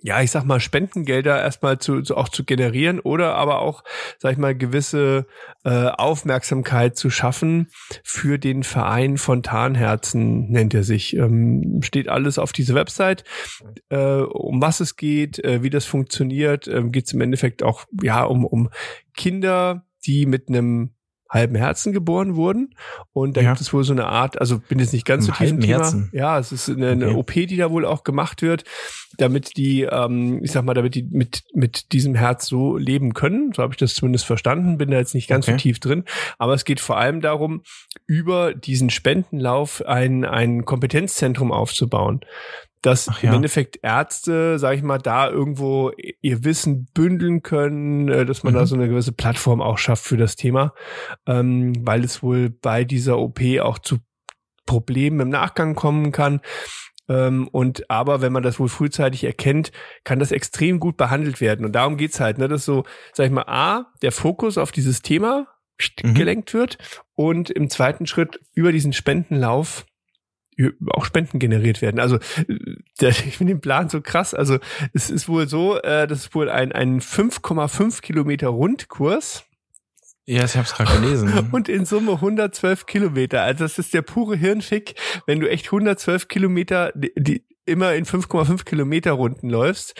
[0.00, 3.84] ja, ich sag mal, Spendengelder erstmal zu, zu auch zu generieren oder aber auch,
[4.18, 5.28] sag ich mal, gewisse
[5.62, 7.68] äh, Aufmerksamkeit zu schaffen
[8.02, 11.14] für den Verein Fontanherzen, nennt er sich.
[11.14, 13.22] Ähm, steht alles auf dieser Website,
[13.90, 16.66] äh, um was es geht, äh, wie das funktioniert.
[16.66, 18.70] Ähm, geht es im Endeffekt auch ja um, um
[19.14, 20.96] Kinder, die mit einem
[21.32, 22.74] halben Herzen geboren wurden.
[23.12, 23.48] Und da Ja.
[23.50, 25.60] gibt es wohl so eine Art, also bin jetzt nicht ganz Einem so tief im
[25.60, 25.78] Thema.
[25.78, 26.10] Herzen?
[26.12, 27.16] Ja, es ist eine, eine Okay.
[27.16, 28.64] OP, die da wohl auch gemacht wird,
[29.16, 33.52] damit die, ähm, ich sag mal, damit die mit, mit diesem Herz so leben können.
[33.54, 35.56] So habe ich das zumindest verstanden, bin da jetzt nicht ganz Okay.
[35.56, 36.04] so tief drin.
[36.38, 37.62] Aber es geht vor allem darum,
[38.06, 42.20] über diesen Spendenlauf ein, ein Kompetenzzentrum aufzubauen.
[42.82, 43.36] Dass Ach im ja.
[43.36, 48.62] Endeffekt Ärzte, sag ich mal, da irgendwo ihr Wissen bündeln können, äh, dass man da
[48.62, 48.66] Mhm.
[48.66, 50.74] so eine gewisse Plattform auch schafft für das Thema,
[51.26, 53.98] ähm, weil es wohl bei dieser OP auch zu
[54.66, 56.40] Problemen im Nachgang kommen kann.
[57.08, 59.72] Ähm, und aber wenn man das wohl frühzeitig erkennt,
[60.04, 61.64] kann das extrem gut behandelt werden.
[61.64, 65.02] Und darum geht's halt, ne, dass so, sag ich mal, A, der Fokus auf dieses
[65.02, 65.46] Thema
[66.04, 66.14] Mhm.
[66.14, 66.78] gelenkt wird
[67.14, 69.84] und im zweiten Schritt über diesen Spendenlauf
[70.90, 72.00] auch Spenden generiert werden.
[72.00, 72.56] Also äh,
[73.00, 74.34] der, ich finde den Plan so krass.
[74.34, 74.58] Also
[74.92, 79.44] es ist wohl so, äh, das ist wohl ein, ein 5,5 Kilometer Rundkurs
[80.24, 81.48] ja, ich habe es gerade gelesen.
[81.52, 83.42] und in Summe 112 Kilometer.
[83.42, 84.94] Also das ist der pure Hirnfick,
[85.26, 89.94] wenn du echt 112 Kilometer, die, die immer in 5,5 Kilometer Runden läufst.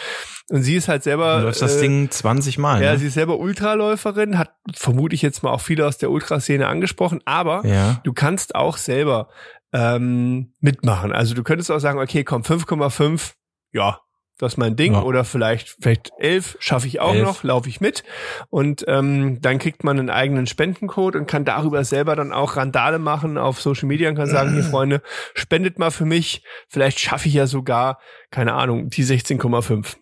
[0.48, 1.38] Und sie ist halt selber.
[1.38, 2.82] Du läufst das äh, Ding 20 Mal.
[2.82, 2.98] Ja, ne?
[2.98, 7.20] sie ist selber Ultraläuferin, hat vermute ich jetzt mal auch viele aus der Ultraszene angesprochen,
[7.24, 8.00] aber ja.
[8.04, 9.28] du kannst auch selber
[9.72, 11.12] ähm, mitmachen.
[11.12, 13.32] Also du könntest auch sagen, okay, komm, 5,5,
[13.72, 14.00] ja,
[14.38, 14.94] das ist mein Ding.
[14.94, 15.02] Ja.
[15.02, 17.24] Oder vielleicht, vielleicht 11 schaffe ich auch Elf.
[17.24, 18.02] noch, laufe ich mit.
[18.50, 22.98] Und ähm, dann kriegt man einen eigenen Spendencode und kann darüber selber dann auch Randale
[22.98, 25.00] machen auf Social Media und kann sagen, hier Freunde,
[25.34, 26.42] spendet mal für mich.
[26.68, 29.96] Vielleicht schaffe ich ja sogar, keine Ahnung, die 16,5.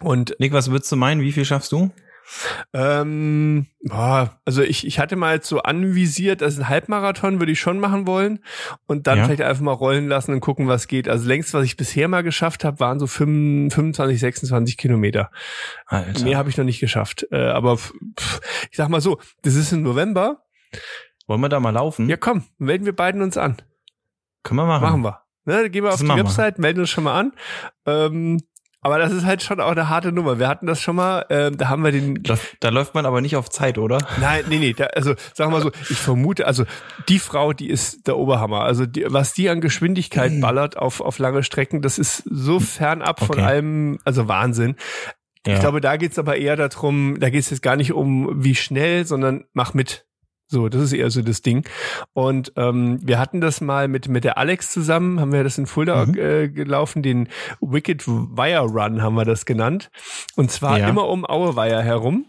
[0.00, 1.20] Und Nick, was würdest du meinen?
[1.20, 1.90] Wie viel schaffst du?
[2.72, 7.60] Ähm, boah, also ich, ich hatte mal jetzt so anvisiert, also ein Halbmarathon würde ich
[7.60, 8.40] schon machen wollen
[8.86, 9.24] und dann Ja.
[9.24, 11.08] vielleicht einfach mal rollen lassen und gucken, was geht.
[11.08, 15.30] Also längst, was ich bisher mal geschafft habe, waren so 25, 25 26 Kilometer.
[15.86, 16.24] Alter.
[16.24, 17.26] Mehr habe ich noch nicht geschafft.
[17.30, 20.42] Äh, aber pf, ich sag mal so, das ist im November.
[21.26, 22.08] Wollen wir da mal laufen?
[22.08, 23.56] Ja komm, melden wir beiden uns an.
[24.42, 24.82] Können wir machen.
[24.82, 25.22] Machen wir.
[25.44, 26.16] Ne, gehen wir Das auf die.
[26.16, 27.32] Website, melden uns schon mal an.
[27.86, 28.40] Ähm,
[28.86, 30.38] Aber das ist halt schon auch eine harte Nummer.
[30.38, 32.22] Wir hatten das schon mal, äh, da haben wir den.
[32.60, 33.98] Da läuft man aber nicht auf Zeit, oder?
[34.20, 34.74] Nein, nee, nee.
[34.74, 36.64] Da, also sagen wir mal so, ich vermute, also
[37.08, 38.60] die Frau, die ist der Oberhammer.
[38.62, 40.40] Also die, was die an Geschwindigkeit Mhm.
[40.40, 43.42] ballert auf, auf lange Strecken, das ist so fernab von Okay.
[43.44, 44.76] allem, also Wahnsinn.
[45.44, 45.58] Ich Ja.
[45.58, 49.46] glaube, da geht's aber eher darum, da geht's jetzt gar nicht um wie schnell, sondern
[49.52, 50.05] mach mit.
[50.48, 51.66] So, das ist eher so das Ding.
[52.12, 55.66] Und ähm, wir hatten das mal mit mit der Alex zusammen, haben wir das in
[55.66, 56.18] Fulda Mhm.
[56.18, 57.28] äh, gelaufen, den
[57.60, 59.90] Wicked Wire Run haben wir das genannt.
[60.36, 60.88] Und zwar Ja.
[60.88, 62.26] immer um Aueweiher herum.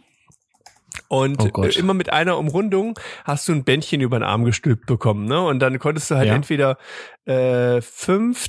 [1.09, 5.25] Und Oh immer mit einer Umrundung hast du ein Bändchen über den Arm gestülpt bekommen,
[5.25, 5.39] ne?
[5.41, 6.35] Und dann konntest du halt Ja.
[6.35, 6.77] entweder
[7.25, 8.47] äh, fünf,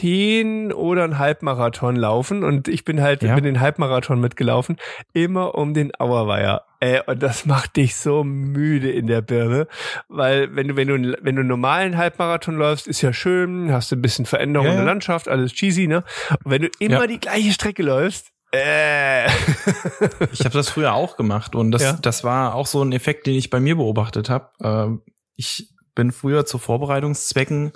[0.00, 2.44] zehn oder ein Halbmarathon laufen.
[2.44, 3.34] Und ich bin halt Ja.
[3.34, 4.76] bin den Halbmarathon mitgelaufen,
[5.12, 6.62] immer um den Auerweiher.
[6.80, 9.66] Äh, und das macht dich so müde in der Birne,
[10.08, 13.90] weil wenn du wenn du wenn du einen normalen Halbmarathon läufst, ist ja schön, hast
[13.92, 14.90] du ein bisschen Veränderung Ja, in der ja.
[14.92, 16.04] Landschaft, alles cheesy, ne?
[16.44, 17.06] Und wenn du immer Ja.
[17.06, 19.26] die gleiche Strecke läufst, äh,
[20.32, 21.92] Ich habe das früher auch gemacht und das, Ja.
[22.00, 24.50] das war auch so ein Effekt, den ich bei mir beobachtet habe.
[24.62, 25.02] Ähm,
[25.36, 27.72] ich bin früher zu Vorbereitungszwecken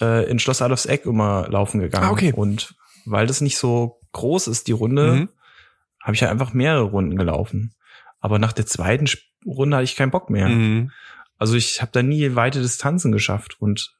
[0.00, 2.06] äh, in Schloss Adolfs Eck immer laufen gegangen.
[2.06, 2.32] Ah, okay.
[2.34, 2.74] Und
[3.06, 5.28] weil das nicht so groß ist, die Runde, Mhm.
[6.02, 7.74] habe ich ja einfach mehrere Runden gelaufen.
[8.20, 9.06] Aber nach der zweiten
[9.46, 10.48] Runde hatte ich keinen Bock mehr.
[10.48, 10.90] mhm.
[11.36, 13.56] Also ich habe da nie weite Distanzen geschafft.
[13.60, 13.94] Und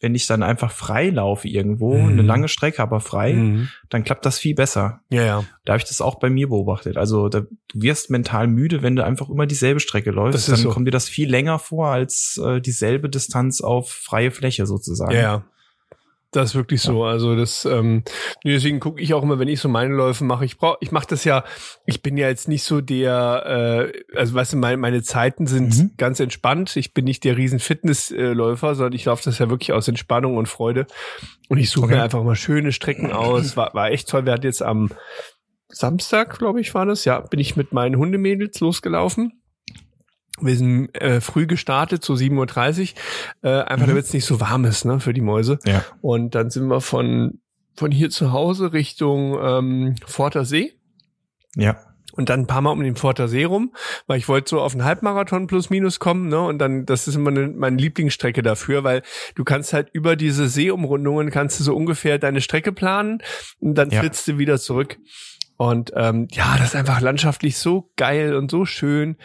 [0.00, 2.08] wenn ich dann einfach frei laufe irgendwo, Mhm.
[2.10, 3.68] eine lange Strecke, aber frei, Mhm.
[3.88, 5.00] dann klappt das viel besser.
[5.10, 5.44] Ja, ja.
[5.64, 6.96] Da habe ich das auch bei mir beobachtet.
[6.96, 7.48] Also da, du
[7.82, 10.48] wirst mental müde, wenn du einfach immer dieselbe Strecke läufst.
[10.48, 10.68] Dann so.
[10.70, 15.12] kommt dir das viel länger vor als äh, dieselbe Distanz auf freie Fläche sozusagen.
[15.12, 15.44] Ja, ja.
[16.30, 17.04] Das ist wirklich so.
[17.04, 18.02] Also das, ähm,
[18.44, 20.44] deswegen gucke ich auch immer, wenn ich so meine Läufe mache.
[20.44, 21.42] Ich brauche, ich mache das ja.
[21.86, 25.74] Ich bin ja jetzt nicht so der, äh, also weißt du, meine, meine Zeiten sind
[25.78, 25.90] Mhm.
[25.96, 26.76] ganz entspannt.
[26.76, 30.48] Ich bin nicht der riesen Fitnessläufer, sondern ich laufe das ja wirklich aus Entspannung und
[30.50, 30.86] Freude.
[31.48, 31.96] Und ich suche Okay.
[31.96, 33.56] mir einfach mal schöne Strecken aus.
[33.56, 34.26] War, war echt toll.
[34.26, 34.90] Wir hatten jetzt am
[35.68, 37.04] Samstag, glaube ich, war das.
[37.06, 39.37] Ja, bin ich mit meinen Hundemädels losgelaufen.
[40.40, 42.94] Wir sind äh, früh gestartet, so 7.30
[43.42, 43.90] Uhr, äh, einfach Mhm.
[43.90, 45.58] damit es nicht so warm ist, ne, für die Mäuse.
[45.66, 45.84] Ja.
[46.00, 47.40] Und dann sind wir von,
[47.76, 50.72] von hier zu Hause Richtung ähm, Forter See
[51.56, 51.76] Ja.
[52.12, 53.72] und dann ein paar Mal um den Forter See rum,
[54.06, 56.40] weil ich wollte so auf einen Halbmarathon plus minus kommen, ne?
[56.40, 59.02] Und dann, das ist immer eine, meine Lieblingsstrecke dafür, weil
[59.36, 63.22] du kannst halt über diese Seeumrundungen kannst du so ungefähr deine Strecke planen
[63.60, 64.00] und dann Ja.
[64.00, 64.98] flitzt du wieder zurück.
[65.56, 69.16] Und ähm, ja, das ist einfach landschaftlich so geil und so schön.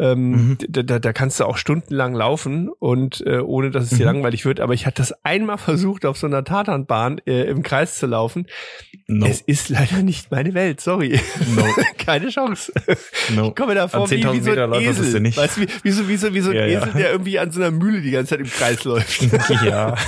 [0.00, 0.58] Ähm, Mhm.
[0.68, 4.14] da, da, da kannst du auch stundenlang laufen und äh, ohne dass es dir Mhm.
[4.14, 4.60] langweilig wird.
[4.60, 8.46] Aber ich hatte das einmal versucht, auf so einer Tatanbahn äh, im Kreis zu laufen.
[9.08, 9.26] No.
[9.26, 11.18] Es ist leider nicht meine Welt, sorry.
[11.56, 11.64] No.
[11.98, 12.72] Keine Chance.
[13.34, 13.48] no.
[13.48, 15.20] Ich komme da vor wie, wie 10.000 so ein Meter läuft Esel.
[15.20, 15.36] nicht.
[15.36, 16.80] Weißt du, wie, wie, so, wie, so, wie so ein Ja, ja.
[16.82, 19.22] Esel, der irgendwie an so einer Mühle die ganze Zeit im Kreis läuft.
[19.64, 19.94] ja.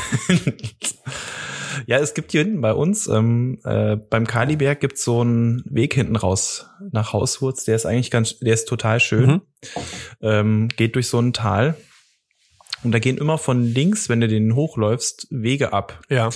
[1.87, 5.95] ja, es gibt hier hinten bei uns, ähm, äh, beim Kaliberg gibt's so einen Weg
[5.95, 7.65] hinten raus nach Hauswurz.
[7.65, 9.31] Der ist eigentlich ganz, der ist total schön.
[9.31, 9.41] Mhm.
[10.21, 11.77] Ähm, geht durch so ein Tal.
[12.83, 16.01] Und da gehen immer von links, wenn du den hochläufst, Wege ab.
[16.09, 16.31] Ja.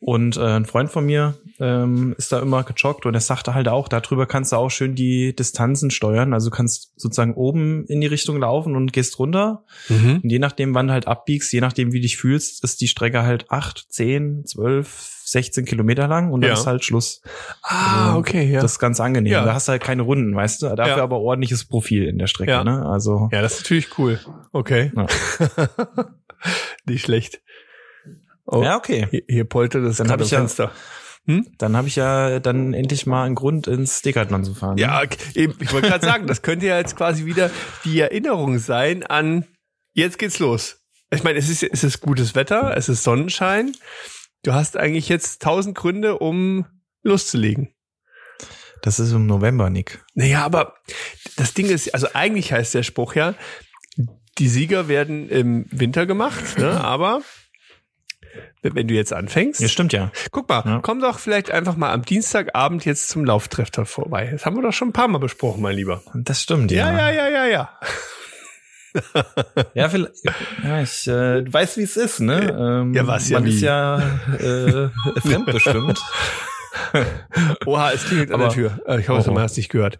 [0.00, 3.66] Und äh, ein Freund von mir ähm, ist da immer gejoggt und er sagte halt
[3.66, 6.32] auch, darüber kannst du auch schön die Distanzen steuern.
[6.32, 9.64] Also du kannst sozusagen oben in die Richtung laufen und gehst runter.
[9.88, 10.20] Mhm.
[10.22, 12.86] Und je nachdem, wann du halt abbiegst, je nachdem, wie du dich fühlst, ist die
[12.86, 16.54] Strecke halt acht, zehn, zwölf, 16 Kilometer lang und dann Ja.
[16.54, 17.20] ist halt Schluss.
[17.62, 18.62] Ah, Also, okay, ja.
[18.62, 19.32] Das ist ganz angenehm.
[19.32, 19.44] Ja.
[19.44, 20.68] Da hast du halt keine Runden, weißt du?
[20.76, 21.02] Dafür Ja.
[21.02, 22.62] aber ordentliches Profil in der Strecke, Ja.
[22.62, 22.86] ne?
[22.86, 23.28] Also.
[23.32, 24.20] ja, das ist natürlich cool.
[24.52, 24.92] Okay.
[26.86, 27.40] Nicht schlecht.
[28.50, 29.06] Oh, Ja, okay.
[29.10, 30.72] hier, hier poltert das Dann hab ich am ja- Fenster.
[31.58, 34.76] Dann habe ich ja dann endlich mal einen Grund, ins Decathlon zu fahren.
[34.76, 34.80] ne?
[34.80, 35.02] Ja,
[35.34, 37.50] eben, ich wollte gerade sagen, das könnte ja jetzt quasi wieder
[37.84, 39.44] die Erinnerung sein an
[39.92, 40.80] jetzt geht's los.
[41.10, 43.72] Ich meine, es ist, es ist gutes Wetter, es ist Sonnenschein.
[44.42, 46.64] Du hast eigentlich jetzt tausend Gründe, um
[47.02, 47.74] loszulegen.
[48.80, 50.02] Das ist im November, Nick.
[50.14, 50.76] Naja, aber
[51.36, 53.34] das Ding ist, also eigentlich heißt der Spruch ja,
[54.38, 56.80] die Sieger werden im Winter gemacht, ne?
[56.82, 57.20] aber
[58.62, 60.10] wenn du jetzt anfängst, Ja, stimmt ja.
[60.30, 60.80] guck mal, Ja.
[60.82, 64.28] komm doch vielleicht einfach mal am Dienstagabend jetzt zum Lauftreff da vorbei.
[64.32, 66.02] Das haben wir doch schon ein paar Mal besprochen, mein Lieber.
[66.14, 67.10] Das stimmt, Ja, ja.
[67.10, 67.70] ja, ja, ja, ja.
[69.74, 70.14] Ja, vielleicht,
[70.64, 72.56] ja ich äh, du weißt, wie es ist, ne?
[72.58, 73.54] Ähm, Ja, was ja Man wie?
[73.54, 73.98] ist ja
[74.40, 74.88] äh,
[75.20, 76.00] fremdbestimmt.
[77.66, 78.80] Oha, es klingelt an der Tür.
[78.86, 79.34] Äh, Ich hoffe, Oh, oh.
[79.34, 79.98] man hat es nicht gehört.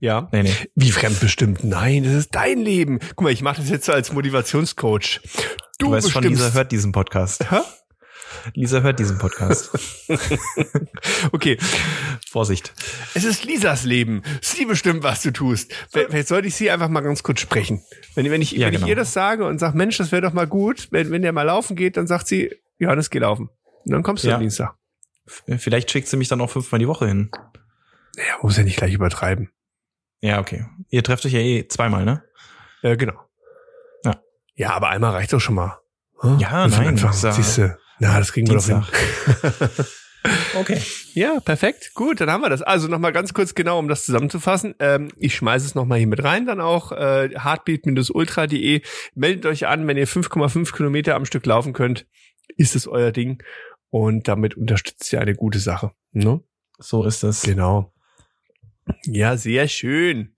[0.00, 0.28] Ja.
[0.32, 0.54] nee, nee.
[0.74, 1.62] Wie fremdbestimmt?
[1.64, 2.98] Nein, das ist dein Leben.
[3.16, 5.20] Guck mal, ich mache das jetzt so als Motivationscoach.
[5.78, 6.42] Du, Du, weißt schon, bestimmst.
[6.44, 7.50] Lisa hört diesen Podcast.
[7.50, 7.58] Hä?
[8.54, 9.70] Lisa hört diesen Podcast.
[11.32, 11.58] Okay,
[12.30, 12.74] Vorsicht.
[13.14, 14.22] es ist Lisas Leben.
[14.42, 15.72] Sie bestimmt, was du tust.
[15.90, 17.82] Vielleicht sollte ich sie einfach mal ganz kurz sprechen.
[18.14, 18.86] Wenn, wenn ich, Ja, wenn genau.
[18.86, 21.32] ich ihr das sage und sage, Mensch, das wäre doch mal gut, wenn, wenn der
[21.32, 23.48] mal laufen geht, dann sagt sie, Johannes, geh laufen.
[23.84, 24.34] Und dann kommst du Ja.
[24.36, 24.74] am Dienstag.
[25.58, 27.30] Vielleicht schickt sie mich dann auch fünfmal die Woche hin.
[28.16, 29.50] Naja, muss ja nicht gleich übertreiben.
[30.20, 30.66] Ja, okay.
[30.90, 32.22] Ihr trefft euch ja eh zweimal, ne?
[32.82, 33.14] Ja, genau.
[34.04, 34.20] Ja.
[34.54, 35.78] Ja, aber einmal reicht doch schon mal.
[36.20, 36.38] Hm?
[36.38, 37.78] Ja, nein, Anfang, ist ja siehst du.
[38.00, 38.84] Na, das kriegen wir doch hin.
[40.54, 40.80] Okay.
[41.14, 41.92] Ja, perfekt.
[41.94, 42.62] Gut, dann haben wir das.
[42.62, 44.74] Also nochmal ganz kurz genau, um das zusammenzufassen.
[44.78, 48.82] Ähm, ich schmeiße es nochmal hier mit rein, dann auch äh, heartbeat-ultra.de.
[49.14, 52.06] Meldet euch an, wenn ihr 5,5 Kilometer am Stück laufen könnt.
[52.56, 53.42] Ist es euer Ding.
[53.88, 55.92] Und damit unterstützt ihr eine gute Sache.
[56.12, 56.42] Ne?
[56.78, 57.42] So ist es.
[57.42, 57.92] Genau.
[59.04, 60.34] Ja, sehr schön.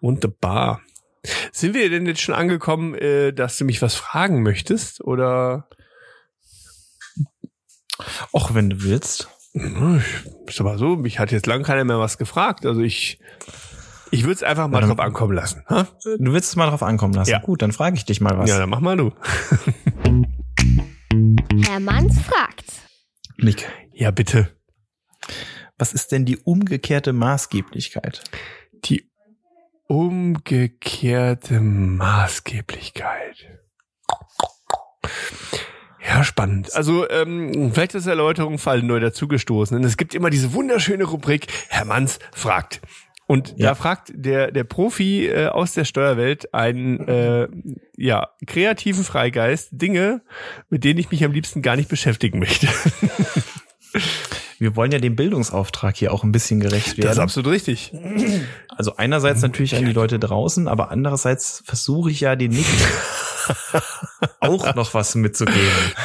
[0.00, 0.80] Wunderbar.
[1.52, 5.02] Sind wir denn jetzt schon angekommen, äh, dass du mich was fragen möchtest?
[5.02, 5.68] Oder?
[8.32, 9.28] Och, wenn du willst.
[9.52, 10.02] Hm,
[10.46, 12.66] Ist aber so, mich hat jetzt lang keiner mehr was gefragt.
[12.66, 13.18] Also ich,
[14.10, 15.62] ich würde es einfach mal Ja, drauf ankommen lassen.
[15.68, 15.88] Ha?
[16.04, 17.30] Du willst es mal drauf ankommen lassen.
[17.30, 17.38] Ja.
[17.40, 18.50] Gut, dann frage ich dich mal was.
[18.50, 19.12] Ja, dann mach mal du.
[21.66, 22.64] Herr Manns fragt.
[23.38, 24.54] Nick, Ja, bitte.
[25.78, 28.22] was ist denn die umgekehrte Maßgeblichkeit?
[28.84, 29.10] Die
[29.88, 33.36] umgekehrte Maßgeblichkeit.
[36.06, 36.74] Ja, spannend.
[36.74, 39.82] Also ähm, vielleicht ist Erläuterung für alle neu dazugestoßen.
[39.84, 42.80] Es gibt immer diese wunderschöne Rubrik Herr Manns fragt.
[43.26, 43.70] Und Ja.
[43.70, 47.48] da fragt der, der Profi äh, aus der Steuerwelt einen äh,
[47.96, 50.22] ja, kreativen Freigeist Dinge,
[50.70, 52.68] mit denen ich mich am liebsten gar nicht beschäftigen möchte.
[54.58, 57.18] Wir wollen ja dem Bildungsauftrag hier auch ein bisschen gerecht Das ist werden.
[57.20, 57.92] absolut richtig.
[58.68, 62.64] Also einerseits natürlich an die Leute draußen, aber andererseits versuche ich ja den Nick
[64.40, 65.60] auch noch was mitzugeben.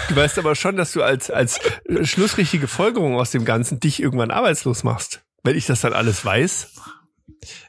[0.09, 1.59] Du weißt aber schon, dass du als, als
[2.03, 5.21] schlussrichtige Folgerung aus dem Ganzen dich irgendwann arbeitslos machst.
[5.43, 6.69] Wenn ich das dann alles weiß.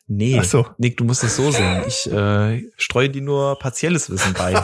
[0.07, 0.67] Nee, Ach so.
[0.79, 1.85] Nick, du musst es so sehen.
[1.87, 4.55] Ich äh, streue dir nur partielles Wissen bei.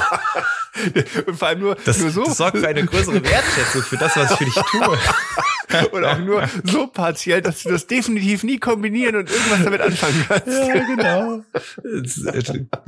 [1.26, 2.24] Und vor allem nur, Das, nur so.
[2.24, 4.98] das sorgt für eine größere Wertschätzung für das, was ich für dich tue.
[5.92, 10.24] und auch nur so partiell, dass du das definitiv nie kombinieren und irgendwas damit anfangen
[10.28, 10.46] kannst.
[10.46, 11.42] Ja, genau.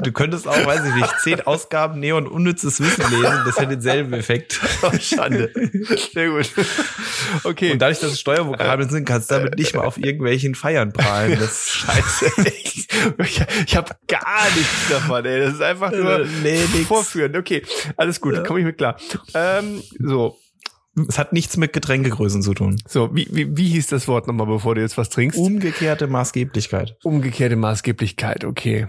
[0.03, 4.13] Du könntest auch, weiß ich nicht, zehn Ausgaben Neon unnützes Wissen lesen, das hätte denselben
[4.13, 4.61] Effekt.
[4.83, 5.53] Oh, Schande.
[6.15, 6.51] Sehr gut.
[7.45, 7.73] Okay.
[7.73, 11.39] Und dadurch, dass es Steuervokabeln sind, kannst du damit nicht mal auf irgendwelchen Feiern prahlen.
[11.39, 12.33] Das Scheiße.
[12.39, 12.89] Ich,
[13.67, 15.41] ich habe gar nichts davon, ey.
[15.41, 17.37] Das ist einfach nur Äh, nee, vorführen.
[17.37, 17.63] Okay,
[17.97, 18.97] alles gut, komme ich mit klar.
[19.35, 20.39] Ähm, so,
[21.09, 22.83] Es hat nichts mit Getränkegrößen zu tun.
[22.87, 25.39] so, wie, wie, wie hieß das Wort nochmal, bevor du jetzt was trinkst?
[25.39, 26.97] Umgekehrte Maßgeblichkeit.
[27.05, 28.89] Umgekehrte Maßgeblichkeit, okay.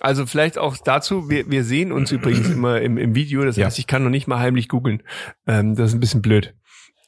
[0.00, 3.66] Also vielleicht auch dazu, wir, wir sehen uns übrigens immer im, im Video, das Ja.
[3.66, 5.02] heißt, ich kann noch nicht mal heimlich googeln.
[5.46, 6.54] Ähm, das ist ein bisschen blöd.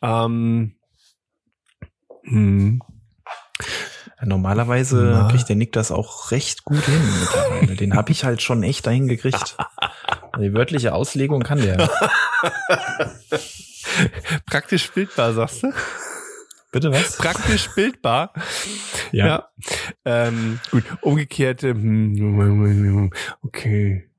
[0.03, 0.77] Ähm,
[2.25, 2.81] hm.
[4.25, 5.29] Normalerweise Na.
[5.31, 7.77] kriegt der Nick das auch recht gut hin mittlerweile.
[7.77, 9.57] Den habe ich halt schon echt dahin gekriegt.
[10.41, 11.91] Die wörtliche Auslegung kann der.
[14.47, 15.73] Praktisch bildbar, sagst du?
[16.73, 17.17] Bitte was?
[17.17, 18.33] Praktisch bildbar.
[19.13, 19.49] Ja.
[20.05, 23.11] Ähm, gut, umgekehrte, hm,
[23.43, 24.11] okay.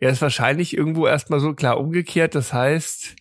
[0.00, 3.16] Ja, ist wahrscheinlich irgendwo erstmal so klar umgekehrt, das heißt.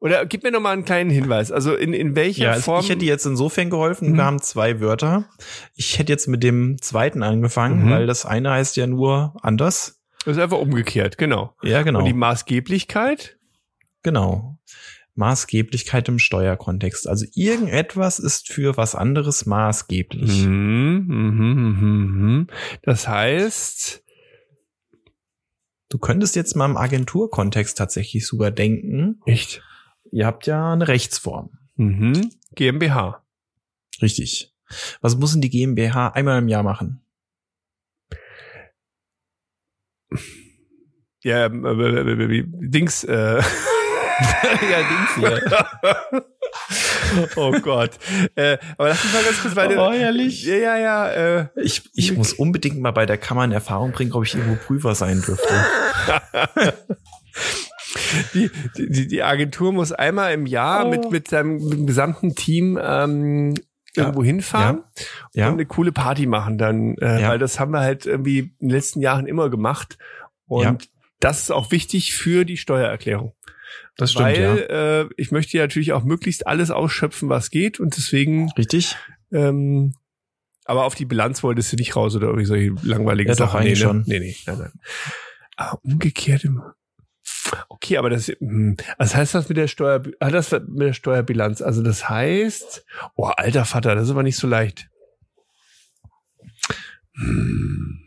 [0.00, 1.50] Oder gib mir noch mal einen kleinen Hinweis.
[1.50, 2.80] Also in, in welcher Ja, also Form.
[2.84, 4.10] ich hätte jetzt insofern geholfen.
[4.12, 4.16] Mhm.
[4.16, 5.24] Wir haben zwei Wörter.
[5.74, 7.90] Ich hätte jetzt mit dem zweiten angefangen, Mhm.
[7.90, 10.02] weil das eine heißt ja nur anders.
[10.26, 11.54] das ist einfach umgekehrt, genau.
[11.62, 12.00] Ja, genau.
[12.00, 13.38] Und die Maßgeblichkeit?
[14.04, 14.58] Genau.
[15.16, 17.08] Maßgeblichkeit im Steuerkontext.
[17.08, 20.44] Also irgendetwas ist für was anderes maßgeblich.
[20.44, 22.46] Mhm, mhm, mhm, mhm.
[22.82, 24.04] Das heißt,
[25.94, 29.20] Du könntest jetzt mal im Agenturkontext tatsächlich sogar denken.
[29.26, 29.62] echt?
[30.10, 31.56] Ihr habt ja eine Rechtsform.
[31.76, 32.30] Mhm.
[32.56, 33.24] GmbH.
[34.02, 34.52] Richtig.
[35.02, 37.04] Was muss denn die GmbH einmal im Jahr machen?
[41.22, 43.40] Ja, ähm, äh, äh, äh, Dings, äh.
[44.70, 46.24] ja, Dings hier.
[47.36, 47.92] oh Gott.
[48.36, 49.88] Äh, aber lass mich mal ganz kurz weiter.
[49.88, 50.44] Oh, herrlich.
[50.44, 51.08] Ja, ja, ja.
[51.10, 54.56] Äh, Ich, ich muss unbedingt mal bei der Kammer in Erfahrung bringen, ob ich irgendwo
[54.56, 55.48] Prüfer sein dürfte.
[58.34, 60.90] die, die, die Agentur muss einmal im Jahr Oh.
[60.90, 63.54] mit, mit seinem mit dem gesamten Team ähm,
[63.96, 64.82] irgendwo hinfahren
[65.34, 65.46] Ja.
[65.48, 67.28] und eine coole Party machen dann, äh, Ja.
[67.30, 69.98] weil das haben wir halt irgendwie in den letzten Jahren immer gemacht.
[70.46, 70.76] Und Ja.
[71.20, 73.34] das ist auch wichtig für die Steuererklärung.
[73.96, 75.00] Das stimmt, weil ja.
[75.02, 77.78] äh, ich möchte ja natürlich auch möglichst alles ausschöpfen, was geht.
[77.78, 78.96] Und deswegen, Richtig?
[79.32, 79.94] ähm,
[80.64, 83.60] aber auf die Bilanz wolltest du nicht raus oder irgendwie solche langweiligen Ja, doch, Sachen.
[83.60, 83.90] eigentlich nee, ne?
[83.90, 84.04] schon.
[84.06, 84.72] Nee, nee, nein, nein.
[85.56, 86.74] Ah, umgekehrt immer.
[87.68, 91.62] Okay, aber das, hm, was heißt das mit der Steuer, hat das mit der Steuerbilanz?
[91.62, 94.88] Also das heißt, oh, alter Vater, das ist aber nicht so leicht.
[97.14, 98.00] Hm.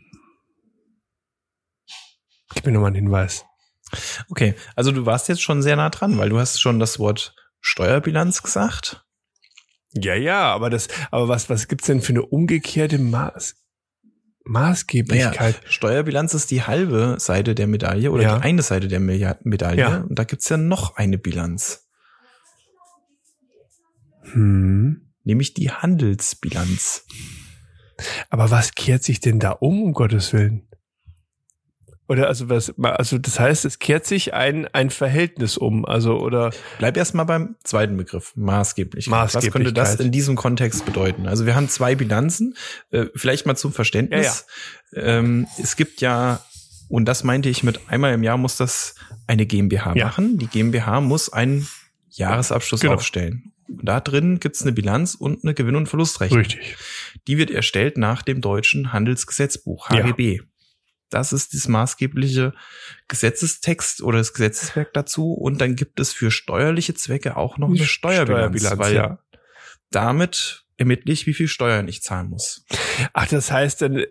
[2.54, 3.44] Gib mir nochmal einen Hinweis.
[4.30, 7.34] Okay, also du warst jetzt schon sehr nah dran, weil du hast schon das Wort
[7.60, 9.04] Steuerbilanz gesagt.
[9.94, 13.56] Ja, ja, aber das, aber was, was gibt's denn für eine umgekehrte Maß,
[14.44, 15.56] Maßgeblichkeit?
[15.56, 18.36] Naja, Steuerbilanz ist die halbe Seite der Medaille oder Ja.
[18.38, 19.80] die eine Seite der Meda- Medaille.
[19.80, 19.96] Ja.
[19.98, 21.88] Und da gibt's ja noch eine Bilanz,
[24.32, 25.10] Hm.
[25.24, 27.04] nämlich die Handelsbilanz.
[28.30, 30.67] Aber was kehrt sich denn da um, um Gottes Willen?
[32.08, 36.50] Oder also was, also das heißt, es kehrt sich ein, ein Verhältnis um, also oder
[36.78, 39.34] Bleib erstmal beim zweiten Begriff, Maßgeblichkeit.
[39.34, 41.26] Was könnte das in diesem Kontext bedeuten?
[41.28, 42.54] Also wir haben zwei Bilanzen,
[42.90, 44.46] äh, vielleicht mal zum Verständnis.
[44.94, 46.40] Ähm, es gibt ja,
[46.88, 48.94] und das meinte ich mit einmal im Jahr muss das
[49.26, 50.06] eine GmbH Ja.
[50.06, 50.38] machen.
[50.38, 51.68] Die GmbH muss einen
[52.08, 52.94] Jahresabschluss Genau.
[52.94, 53.52] aufstellen.
[53.68, 56.40] Und da drin gibt's eine Bilanz und eine Gewinn- und Verlustrechnung.
[56.40, 56.76] richtig.
[57.26, 59.98] Die wird erstellt nach dem deutschen Handelsgesetzbuch, Ja.
[60.04, 60.40] HGB.
[61.10, 62.52] Das ist das maßgebliche
[63.08, 65.32] Gesetzestext oder das Gesetzeswerk dazu.
[65.32, 69.18] Und dann gibt es für steuerliche Zwecke auch noch eine Steuerbilanz, Steuerbilanz, weil ja.
[69.90, 72.64] damit ermittle ich, wie viel Steuern ich zahlen muss.
[73.12, 74.04] Ach, das heißt dann,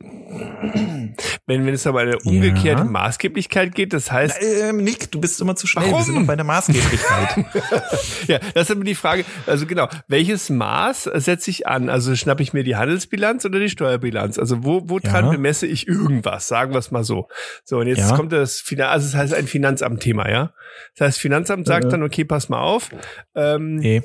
[0.00, 2.88] wenn, wenn es aber eine umgekehrte Ja.
[2.88, 5.86] Maßgeblichkeit geht, das heißt, Ähm, Nick, du bist immer zu schnell.
[5.90, 5.98] Warum?
[5.98, 7.44] Wir sind bei der Maßgeblichkeit.
[8.28, 11.88] ja, das ist aber die Frage, also genau, welches Maß setze ich an?
[11.88, 14.38] Also schnappe ich mir die Handelsbilanz oder die Steuerbilanz?
[14.38, 15.30] Also wo, wo dran Ja.
[15.32, 16.46] bemesse ich irgendwas?
[16.48, 17.28] Sagen wir es mal so.
[17.64, 18.16] So, und jetzt Ja.
[18.16, 20.52] kommt das Finanzamt, also das heißt ein Finanzamt-Thema, ja?
[20.96, 21.90] Das heißt, Finanzamt sagt Ja.
[21.90, 22.90] dann, okay, pass mal auf,
[23.34, 24.02] ähm, nee.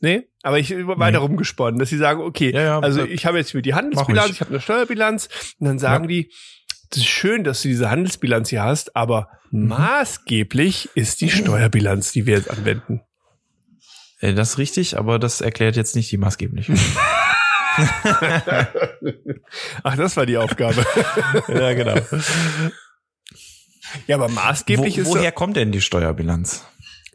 [0.00, 3.38] Nee, aber ich bin weiter rumgesponnen, dass sie sagen, okay, Ja, ja, also ich habe
[3.38, 4.32] jetzt hier die Handelsbilanz, ich.
[4.36, 6.30] ich habe eine Steuerbilanz und dann sagen die,
[6.90, 9.68] das ist schön, dass du diese Handelsbilanz hier hast, aber Mhm.
[9.68, 13.00] maßgeblich ist die Steuerbilanz, die wir jetzt anwenden.
[14.20, 16.74] Äh, Das ist richtig, aber das erklärt jetzt nicht die maßgebliche.
[19.82, 20.84] Ach, das war die Aufgabe.
[21.48, 21.96] ja, genau.
[24.06, 26.66] ja, aber maßgeblich Wo, ist woher kommt denn die Steuerbilanz?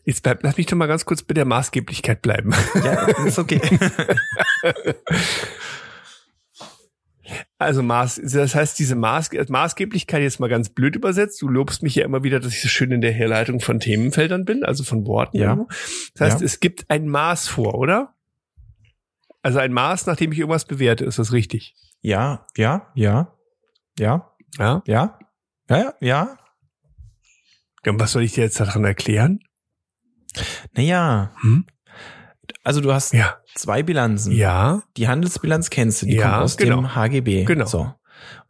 [0.06, 2.54] Jetzt bleib, lass mich doch mal ganz kurz bei der Maßgeblichkeit bleiben.
[2.84, 3.62] Ja, ist okay.
[7.58, 11.42] Also Maß, das heißt, diese Maß, Maßgeblichkeit jetzt mal ganz blöd übersetzt.
[11.42, 14.44] Du lobst mich ja immer wieder, dass ich so schön in der Herleitung von Themenfeldern
[14.44, 15.38] bin, also von Worten.
[15.38, 15.66] Ja.
[16.16, 16.46] Das heißt, Ja.
[16.46, 18.14] es gibt ein Maß vor, oder?
[19.42, 21.76] Also ein Maß, nachdem ich irgendwas bewerte, ist das richtig?
[22.02, 23.34] Ja, ja, ja,
[23.98, 24.84] ja, Ja.
[24.86, 25.20] ja,
[25.70, 26.38] ja, ja, ja.
[27.86, 29.40] Ja, Und was soll ich dir jetzt daran erklären?
[30.74, 31.66] Naja, Hm?
[32.64, 33.38] also du hast Ja.
[33.56, 34.32] zwei Bilanzen.
[34.34, 34.84] Ja.
[34.98, 36.78] Die Handelsbilanz kennst du, die Ja, kommt aus genau.
[36.78, 37.46] dem HGB.
[37.46, 37.66] Genau.
[37.66, 37.80] So.
[37.82, 37.96] Und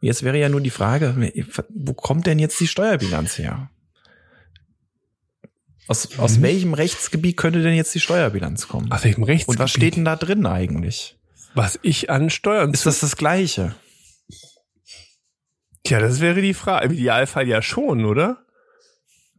[0.00, 1.32] jetzt wäre ja nur die Frage,
[1.70, 3.70] wo kommt denn jetzt die Steuerbilanz her?
[5.86, 6.42] Aus, aus Mhm.
[6.42, 8.90] welchem Rechtsgebiet könnte denn jetzt die Steuerbilanz kommen?
[8.90, 9.48] Aus welchem Rechts?
[9.48, 11.18] Und was steht denn da drin eigentlich?
[11.54, 13.74] Was ich an Steuern Ist das das Gleiche?
[15.84, 16.86] Tja, das wäre die Frage.
[16.86, 18.38] Im Idealfall ja schon, oder?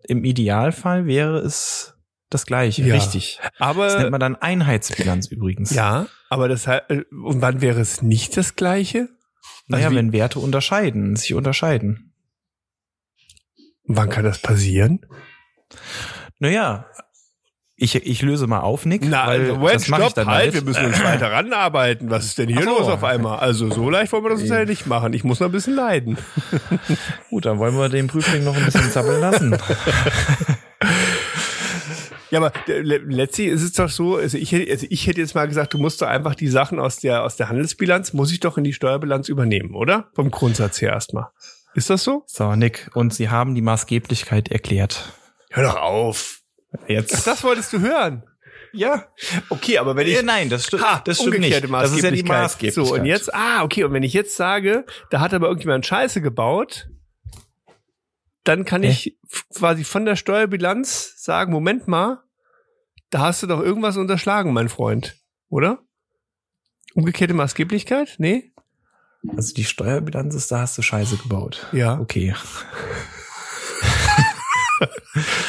[0.08, 1.95] Im Idealfall wäre es
[2.30, 2.84] das Gleiche.
[2.84, 2.96] Ja.
[2.96, 3.40] Richtig.
[3.60, 5.72] Aber Das nennt man dann Einheitsbilanz übrigens.
[5.72, 9.10] ja, aber das äh, und wann wäre es nicht das Gleiche?
[9.68, 12.14] Naja, Also wenn Werte unterscheiden, sich unterscheiden.
[13.88, 15.06] Wann kann das passieren?
[16.40, 16.88] Naja,
[17.78, 19.04] ich, ich löse mal auf, Nick.
[19.06, 22.10] Na, weil also, Moment, stopp, dann halt, wir müssen uns weiter ranarbeiten.
[22.10, 22.70] Was ist denn hier so.
[22.70, 23.40] los auf einmal?
[23.40, 25.12] Also so leicht wollen wir das uns ja nicht machen.
[25.12, 26.18] Ich muss noch ein bisschen leiden.
[27.30, 29.58] Gut, dann wollen wir den Prüfling noch ein bisschen zappeln lassen.
[32.36, 35.22] Ja, aber äh, le- letztlich ist es doch so, also ich, hätte, also ich hätte
[35.22, 38.32] jetzt mal gesagt, du musst doch einfach die Sachen aus der, aus der Handelsbilanz, muss
[38.32, 40.10] ich doch in die Steuerbilanz übernehmen, oder?
[40.14, 41.28] Vom Grundsatz her erstmal.
[41.76, 42.24] Ist das so?
[42.28, 45.14] So, Nick, und Sie haben die Maßgeblichkeit erklärt.
[45.52, 46.42] Hör doch auf.
[46.74, 47.26] Ach, Jetzt.
[47.26, 48.24] das wolltest du hören.
[48.74, 49.06] ja.
[49.50, 51.54] Okay, aber wenn ich, Äh, Nein, das, sti Ha, das stimmt nicht.
[51.72, 52.86] Das ist ja die Maßgeblichkeit.
[52.86, 56.20] So, und jetzt, ah, okay, und wenn ich jetzt sage, da hat aber irgendjemand Scheiße
[56.22, 56.90] gebaut,
[58.44, 58.90] dann kann Hä?
[58.90, 59.18] ich
[59.58, 62.20] quasi von der Steuerbilanz sagen, Moment mal,
[63.10, 65.16] da hast du doch irgendwas unterschlagen, mein Freund,
[65.50, 65.80] oder?
[66.94, 68.16] Umgekehrte Maßgeblichkeit?
[68.20, 68.52] Nee?
[69.36, 71.66] Also die Steuerbilanz ist, da hast du Scheiße gebaut.
[71.72, 72.36] Ja, Okay.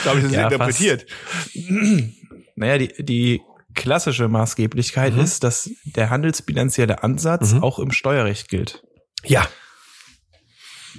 [0.04, 1.06] so habe ich das Ja, interpretiert.
[2.58, 3.42] Naja, die, die
[3.74, 5.20] klassische Maßgeblichkeit Mhm.
[5.20, 7.62] ist, dass der handelsbilanzielle Ansatz Mhm.
[7.62, 8.82] auch im Steuerrecht gilt.
[9.24, 9.46] Ja,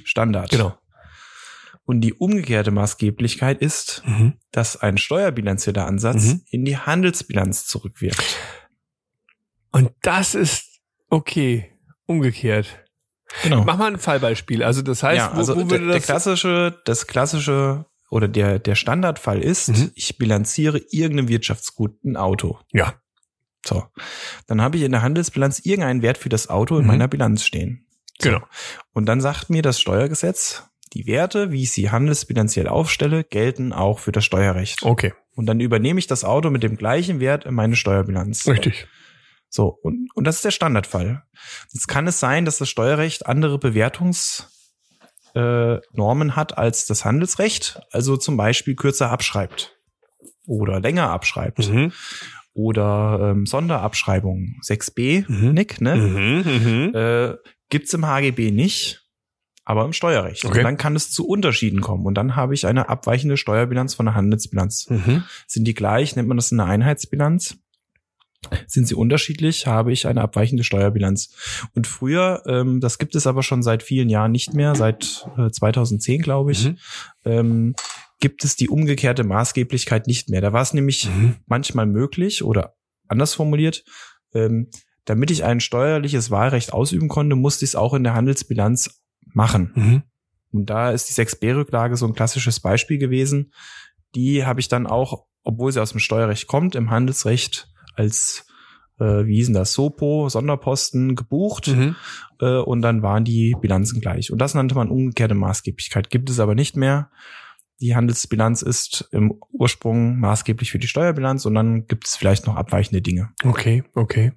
[0.04, 0.52] Standard.
[0.52, 0.78] genau.
[1.88, 4.34] Und die umgekehrte Maßgeblichkeit ist, Mhm.
[4.52, 6.42] dass ein steuerbilanzieller Ansatz Mhm.
[6.52, 8.22] in die Handelsbilanz zurückwirkt.
[9.72, 11.72] Und das ist okay,
[12.06, 12.68] umgekehrt.
[13.44, 13.64] Genau.
[13.64, 14.64] Mach mal ein Fallbeispiel.
[14.64, 18.28] Also das heißt, ja, also wo, wo der, würde der das klassische, das klassische oder
[18.28, 19.92] der, der Standardfall ist, Mhm.
[19.96, 22.60] ich bilanziere irgendeinem Wirtschaftsgut ein Auto.
[22.74, 22.96] Ja.
[23.66, 23.86] So.
[24.48, 26.88] Dann habe ich in der Handelsbilanz irgendeinen Wert für das Auto in Mhm.
[26.88, 27.86] meiner Bilanz stehen.
[28.22, 28.30] So.
[28.30, 28.46] Genau.
[28.94, 30.64] Und dann sagt mir das Steuergesetz,
[30.94, 34.84] die Werte, wie ich sie handelsbilanziell aufstelle, gelten auch für das Steuerrecht.
[34.84, 35.14] Okay.
[35.36, 38.48] Und dann übernehme ich das Auto mit dem gleichen Wert in meine Steuerbilanz.
[38.48, 38.88] Richtig.
[39.50, 41.24] So, und, und das ist der Standardfall.
[41.74, 48.18] Jetzt kann es sein, dass das Steuerrecht andere Bewertungsnormen äh, hat als das Handelsrecht, also
[48.18, 49.76] zum Beispiel kürzer abschreibt
[50.46, 51.92] oder länger abschreibt Mhm.
[52.54, 55.54] oder ähm, Sonderabschreibung 6b, Mhm.
[55.54, 55.96] Nick, ne?
[55.96, 56.90] Mhm.
[56.90, 56.96] Mhm.
[56.96, 57.36] Äh,
[57.70, 59.04] gibt's im HGB nicht,
[59.70, 60.46] aber im Steuerrecht.
[60.46, 60.60] Okay.
[60.60, 64.06] Und dann kann es zu Unterschieden kommen und dann habe ich eine abweichende Steuerbilanz von
[64.06, 64.90] der Handelsbilanz.
[64.90, 65.24] Mhm.
[65.46, 67.58] Sind die gleich, nennt man das eine Einheitsbilanz.
[68.66, 71.36] Sind sie unterschiedlich, habe ich eine abweichende Steuerbilanz.
[71.76, 75.50] Und früher, ähm, das gibt es aber schon seit vielen Jahren nicht mehr, seit äh,
[75.52, 76.78] 2010 glaube ich, Mhm.
[77.26, 77.76] ähm,
[78.22, 80.40] gibt es die umgekehrte Maßgeblichkeit nicht mehr.
[80.40, 81.36] Da war es nämlich Mhm.
[81.46, 82.76] manchmal möglich oder
[83.10, 83.84] anders formuliert,
[84.34, 84.70] ähm,
[85.04, 89.02] damit ich ein steuerliches Wahlrecht ausüben konnte, musste ich es auch in der Handelsbilanz
[89.34, 89.72] machen.
[89.76, 90.04] Mhm.
[90.52, 93.52] Und da ist die 6b-Rücklage so ein klassisches Beispiel gewesen.
[94.16, 98.48] Die habe ich dann auch, obwohl sie aus dem Steuerrecht kommt, im Handelsrecht als,
[99.00, 101.68] äh, wie hießen das, SOPO, Sonderposten gebucht.
[101.68, 101.96] Mhm.
[102.40, 104.32] Äh, und dann waren die Bilanzen gleich.
[104.32, 106.10] Und das nannte man umgekehrte Maßgeblichkeit.
[106.10, 107.12] Gibt es aber nicht mehr.
[107.80, 112.56] Die Handelsbilanz ist im Ursprung maßgeblich für die Steuerbilanz und dann gibt es vielleicht noch
[112.56, 113.30] abweichende Dinge.
[113.44, 114.32] Okay, okay.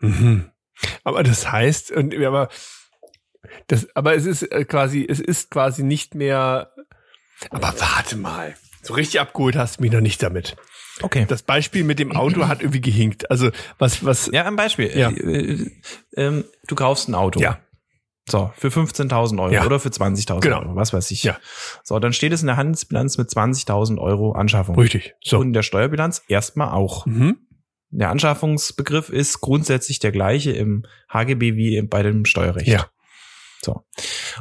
[0.00, 0.46] Mhm.
[1.04, 2.48] Aber das heißt, und, aber
[3.68, 6.72] das, aber es ist äh, quasi, es ist quasi nicht mehr.
[7.50, 10.56] Aber warte mal, so richtig abgeholt hast du mich noch nicht damit.
[11.00, 11.24] Okay.
[11.28, 13.30] Das Beispiel mit dem Auto hat irgendwie gehinkt.
[13.30, 14.30] Also was, was?
[14.32, 14.96] Ja, ein Beispiel.
[14.96, 15.10] Ja.
[15.10, 15.70] Äh,
[16.16, 17.40] ähm, du kaufst ein Auto.
[17.40, 17.58] Ja.
[18.28, 19.66] So, für 15.000 Euro Ja.
[19.66, 20.60] oder für 20.000 Genau.
[20.60, 21.24] Euro, was weiß ich.
[21.24, 21.38] Ja.
[21.82, 24.78] So, dann steht es in der Handelsbilanz mit 20.000 Euro Anschaffung.
[24.78, 25.14] Richtig.
[25.24, 25.38] So.
[25.38, 27.04] Und in der Steuerbilanz erstmal auch.
[27.06, 27.38] Mhm.
[27.90, 32.68] Der Anschaffungsbegriff ist grundsätzlich der gleiche im HGB wie bei dem Steuerrecht.
[32.68, 32.86] Ja.
[33.64, 33.82] So.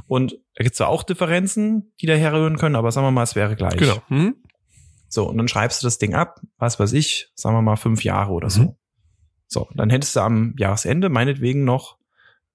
[0.08, 3.24] Und da gibt es zwar auch Differenzen, die da herrühren können, aber sagen wir mal,
[3.24, 3.78] es wäre gleich.
[3.78, 4.02] Genau.
[4.10, 4.36] Mhm.
[5.10, 8.04] So, und dann schreibst du das Ding ab, was weiß ich, sagen wir mal fünf
[8.04, 8.62] Jahre oder so.
[8.62, 8.76] Mhm.
[9.48, 11.98] So, dann hättest du am Jahresende meinetwegen noch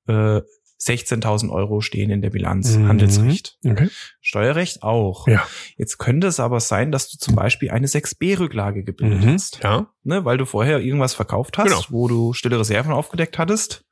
[0.08, 0.40] äh,
[0.80, 2.76] 16.000 Euro stehen in der Bilanz.
[2.76, 2.88] Mhm.
[2.88, 3.58] Handelsrecht.
[3.64, 3.88] Okay.
[4.20, 5.26] Steuerrecht auch.
[5.28, 5.46] Ja.
[5.76, 9.32] Jetzt könnte es aber sein, dass du zum Beispiel eine 6b-Rücklage gebildet Mhm.
[9.34, 9.60] hast.
[9.62, 9.88] Ja.
[10.04, 11.84] Ne, weil du vorher irgendwas verkauft hast, Genau.
[11.90, 13.84] wo du stille Reserven aufgedeckt hattest.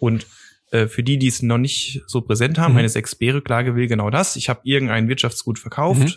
[0.00, 0.26] Und
[0.70, 2.78] für die, die es noch nicht so präsent haben, Mhm.
[2.78, 4.36] eine 6b-Rücklage will genau das.
[4.36, 6.12] Ich habe irgendein Wirtschaftsgut verkauft Mhm.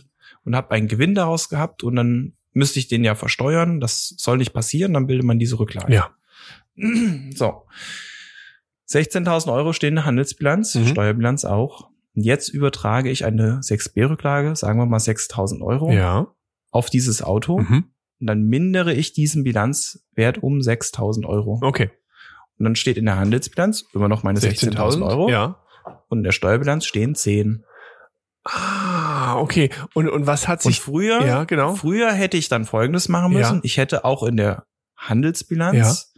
[0.45, 3.80] und habe einen Gewinn daraus gehabt und dann müsste ich den ja versteuern.
[3.80, 5.93] Das soll nicht passieren, dann bildet man diese Rücklage.
[5.93, 6.10] Ja.
[7.36, 7.64] So.
[8.89, 10.88] 16.000 Euro stehen in der Handelsbilanz, Mhm.
[10.88, 11.89] Steuerbilanz auch.
[12.16, 16.28] Und jetzt übertrage ich eine 6b-Rücklage, sagen wir mal 6.000 Euro, Ja.
[16.72, 17.60] auf dieses Auto.
[17.60, 17.86] Mhm.
[18.20, 21.60] Und dann mindere ich diesen Bilanzwert um 6.000 Euro.
[21.64, 21.89] Okay.
[22.62, 25.30] Und dann steht in der Handelsbilanz immer noch meine 16.000 Euro.
[25.32, 25.55] Ja.
[26.09, 27.64] Und in der Steuerbilanz stehen 10.
[28.43, 29.72] Ah, okay.
[29.95, 30.80] Und, und was hat Und sich.
[30.80, 31.74] früher, ja, genau.
[31.74, 33.55] früher hätte ich dann Folgendes machen müssen.
[33.55, 33.62] Ja.
[33.64, 36.14] Ich hätte auch in der Handelsbilanz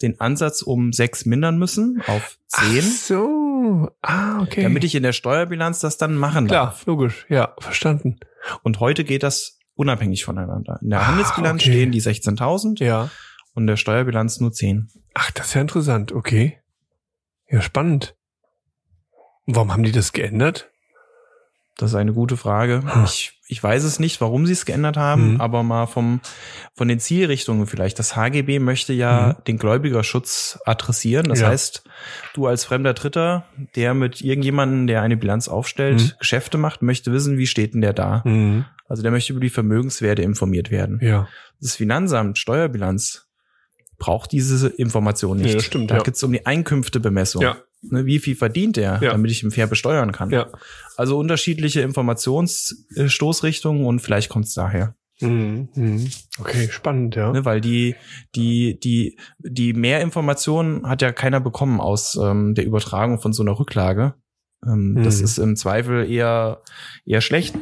[0.00, 3.88] den Ansatz um 6 mindern müssen auf 10, Ach so.
[4.00, 4.62] Ah, okay.
[4.62, 6.86] damit ich in der Steuerbilanz das dann machen Klar, darf.
[6.86, 7.26] logisch.
[7.28, 8.20] Ja, verstanden.
[8.62, 10.78] Und heute geht das unabhängig voneinander.
[10.80, 11.72] In der Ah, Handelsbilanz okay.
[11.72, 13.10] stehen die 16.000 Ja.
[13.58, 14.88] Und der Steuerbilanz nur 10.
[15.14, 16.12] Ach, das ist ja interessant.
[16.12, 16.58] Okay.
[17.50, 18.14] Ja, spannend.
[19.46, 20.70] Und warum haben die das geändert?
[21.76, 22.82] Das ist eine gute Frage.
[22.84, 23.04] Hm.
[23.04, 25.40] Ich, ich weiß es nicht, warum sie es geändert haben, Mhm.
[25.40, 26.20] aber mal vom,
[26.74, 27.98] von den Zielrichtungen vielleicht.
[27.98, 29.44] Das HGB möchte ja Mhm.
[29.44, 31.28] den Gläubigerschutz adressieren.
[31.28, 31.48] Das Ja.
[31.48, 31.84] heißt,
[32.34, 33.44] du als fremder Dritter,
[33.76, 36.12] der mit irgendjemandem, der eine Bilanz aufstellt, Mhm.
[36.18, 38.22] Geschäfte macht, möchte wissen, wie steht denn der da?
[38.24, 38.64] Mhm.
[38.88, 40.98] Also der möchte über die Vermögenswerte informiert werden.
[41.02, 41.28] Ja.
[41.60, 43.27] Das Finanzamt, Steuerbilanz,
[43.98, 45.54] braucht diese Information nicht.
[45.54, 46.02] Das stimmt, da ja.
[46.02, 47.42] geht's um die Einkünftebemessung.
[47.42, 47.56] Ja.
[47.82, 49.12] Ne, wie viel verdient der, Ja.
[49.12, 50.30] damit ich ihn fair besteuern kann?
[50.30, 50.48] Ja.
[50.96, 54.94] Also unterschiedliche Informationsstoßrichtungen und vielleicht kommt's daher.
[55.20, 55.68] Mhm.
[55.74, 56.08] Mhm.
[56.38, 57.32] Okay, spannend, ja.
[57.32, 57.96] Ne, weil die,
[58.34, 63.58] die, die, die Mehrinformationen hat ja keiner bekommen aus ähm, der Übertragung von so einer
[63.58, 64.14] Rücklage.
[64.66, 65.04] Ähm, Mhm.
[65.04, 66.62] Das ist im Zweifel eher,
[67.04, 67.54] eher schlecht,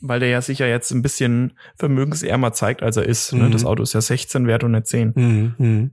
[0.00, 3.32] weil der ja sicher jetzt ein bisschen vermögensärmer zeigt, als er ist.
[3.32, 3.44] Ne?
[3.44, 3.52] Mhm.
[3.52, 5.12] Das Auto ist ja 16 wert und nicht 10.
[5.14, 5.54] Mhm.
[5.58, 5.90] Mhm.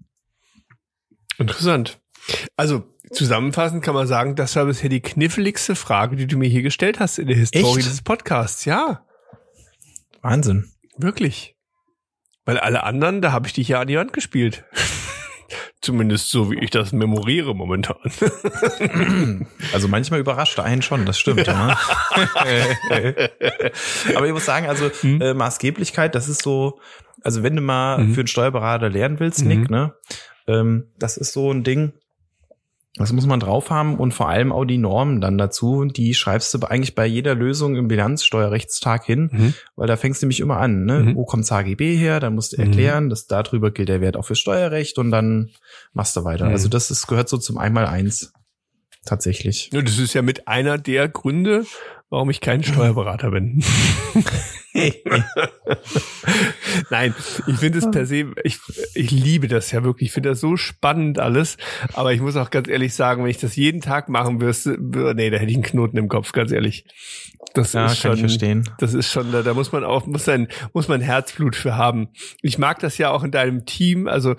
[1.37, 1.99] Interessant.
[2.55, 6.61] Also, zusammenfassend kann man sagen, das war bisher die kniffligste Frage, die du mir hier
[6.61, 7.77] gestellt hast in der Historie Echt?
[7.77, 8.65] dieses Podcasts.
[8.65, 9.05] Ja,
[10.21, 10.71] Wahnsinn.
[10.97, 11.55] wirklich.
[12.45, 14.65] Weil alle anderen, da habe ich dich ja an die Wand gespielt.
[15.83, 17.97] Zumindest so, wie ich das memoriere momentan.
[19.73, 21.77] Also manchmal überrascht einen schon, das stimmt, ja.
[24.15, 25.21] Aber ich muss sagen, also Hm?
[25.21, 26.79] äh, Maßgeblichkeit, das ist so,
[27.23, 28.13] also wenn du mal Mhm.
[28.13, 29.47] für einen Steuerberater lernen willst, Mhm.
[29.47, 29.93] Nick, ne,
[30.47, 31.93] ähm, das ist so ein Ding,
[32.95, 35.83] Das muss man drauf haben und vor allem auch die Normen dann dazu.
[35.85, 39.53] Die schreibst du eigentlich bei jeder Lösung im Bilanzsteuerrechtstag hin, Mhm.
[39.75, 40.85] weil da fängst du nämlich immer an.
[40.85, 40.99] Ne?
[40.99, 41.15] Mhm.
[41.15, 42.19] Wo kommt HGB her?
[42.19, 42.67] Dann musst du Mhm.
[42.67, 45.49] erklären, dass darüber gilt der Wert auch fürs Steuerrecht und dann
[45.93, 46.45] machst du weiter.
[46.45, 46.51] Mhm.
[46.51, 48.31] Also das ist, gehört so zum Einmaleins.
[49.05, 49.69] Tatsächlich.
[49.73, 51.65] Ja, das ist ja mit einer der Gründe,
[52.11, 53.63] warum ich kein Steuerberater bin.
[56.89, 57.13] Nein,
[57.47, 58.57] ich finde es per se, ich,
[58.95, 60.07] ich liebe das ja wirklich.
[60.07, 61.57] Ich finde das so spannend alles.
[61.93, 65.29] Aber ich muss auch ganz ehrlich sagen, wenn ich das jeden Tag machen müsste, nee,
[65.29, 66.85] da hätte ich einen Knoten im Kopf, ganz ehrlich.
[67.53, 68.69] Das ja, ist kann schon, ich verstehen.
[68.79, 72.09] das ist schon, da, da muss man auch, muss sein, muss man Herzblut für haben.
[72.41, 74.35] Ich mag das ja auch in deinem Team, also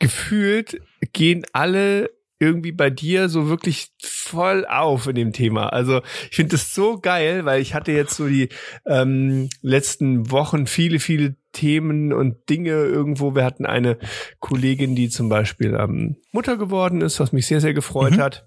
[0.00, 0.80] gefühlt
[1.12, 2.10] gehen alle
[2.40, 5.68] irgendwie bei dir so wirklich voll auf in dem Thema.
[5.72, 8.48] Also ich finde das so geil, weil ich hatte jetzt so die
[8.86, 13.34] ähm, letzten Wochen viele, viele Themen und Dinge irgendwo.
[13.34, 13.98] Wir hatten eine
[14.38, 18.20] Kollegin, die zum Beispiel ähm, Mutter geworden ist, was mich sehr, sehr gefreut Mhm.
[18.20, 18.44] hat.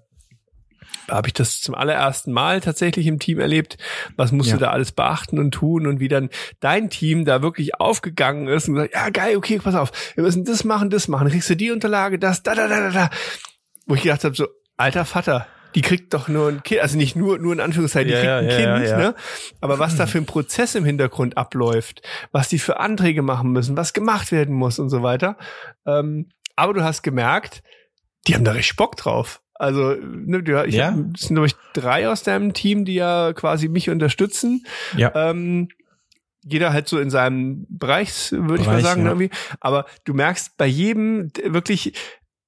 [1.08, 3.76] Da habe ich das zum allerersten Mal tatsächlich im Team erlebt.
[4.16, 4.56] Was musst Ja.
[4.56, 6.30] du da alles beachten und tun und wie dann
[6.60, 10.44] dein Team da wirklich aufgegangen ist und gesagt, ja geil, okay, pass auf, wir müssen
[10.44, 13.10] das machen, das machen, kriegst du die Unterlage, das, da, da, da, da, da.
[13.86, 17.16] Wo ich gedacht habe, so, alter Vater, die kriegt doch nur ein Kind, also nicht
[17.16, 19.14] nur, nur in Anführungszeichen, die Ja, kriegt ein ja, Kind, ja, ne?
[19.60, 23.76] Aber was da für ein Prozess im Hintergrund abläuft, was die für Anträge machen müssen,
[23.76, 25.36] was gemacht werden muss und so weiter.
[25.86, 27.62] Ähm, aber du hast gemerkt,
[28.26, 29.40] die haben da richtig Bock drauf.
[29.54, 30.88] Also, ne, du, ich Ja.
[30.92, 34.66] hab, es sind glaube ich drei aus deinem Team, die ja quasi mich unterstützen.
[34.96, 35.12] Ja.
[35.14, 35.68] Ähm,
[36.44, 39.08] jeder halt so in seinem Bereich, würde ich mal sagen, ja.
[39.12, 39.30] irgendwie.
[39.60, 41.92] Aber du merkst bei jedem wirklich,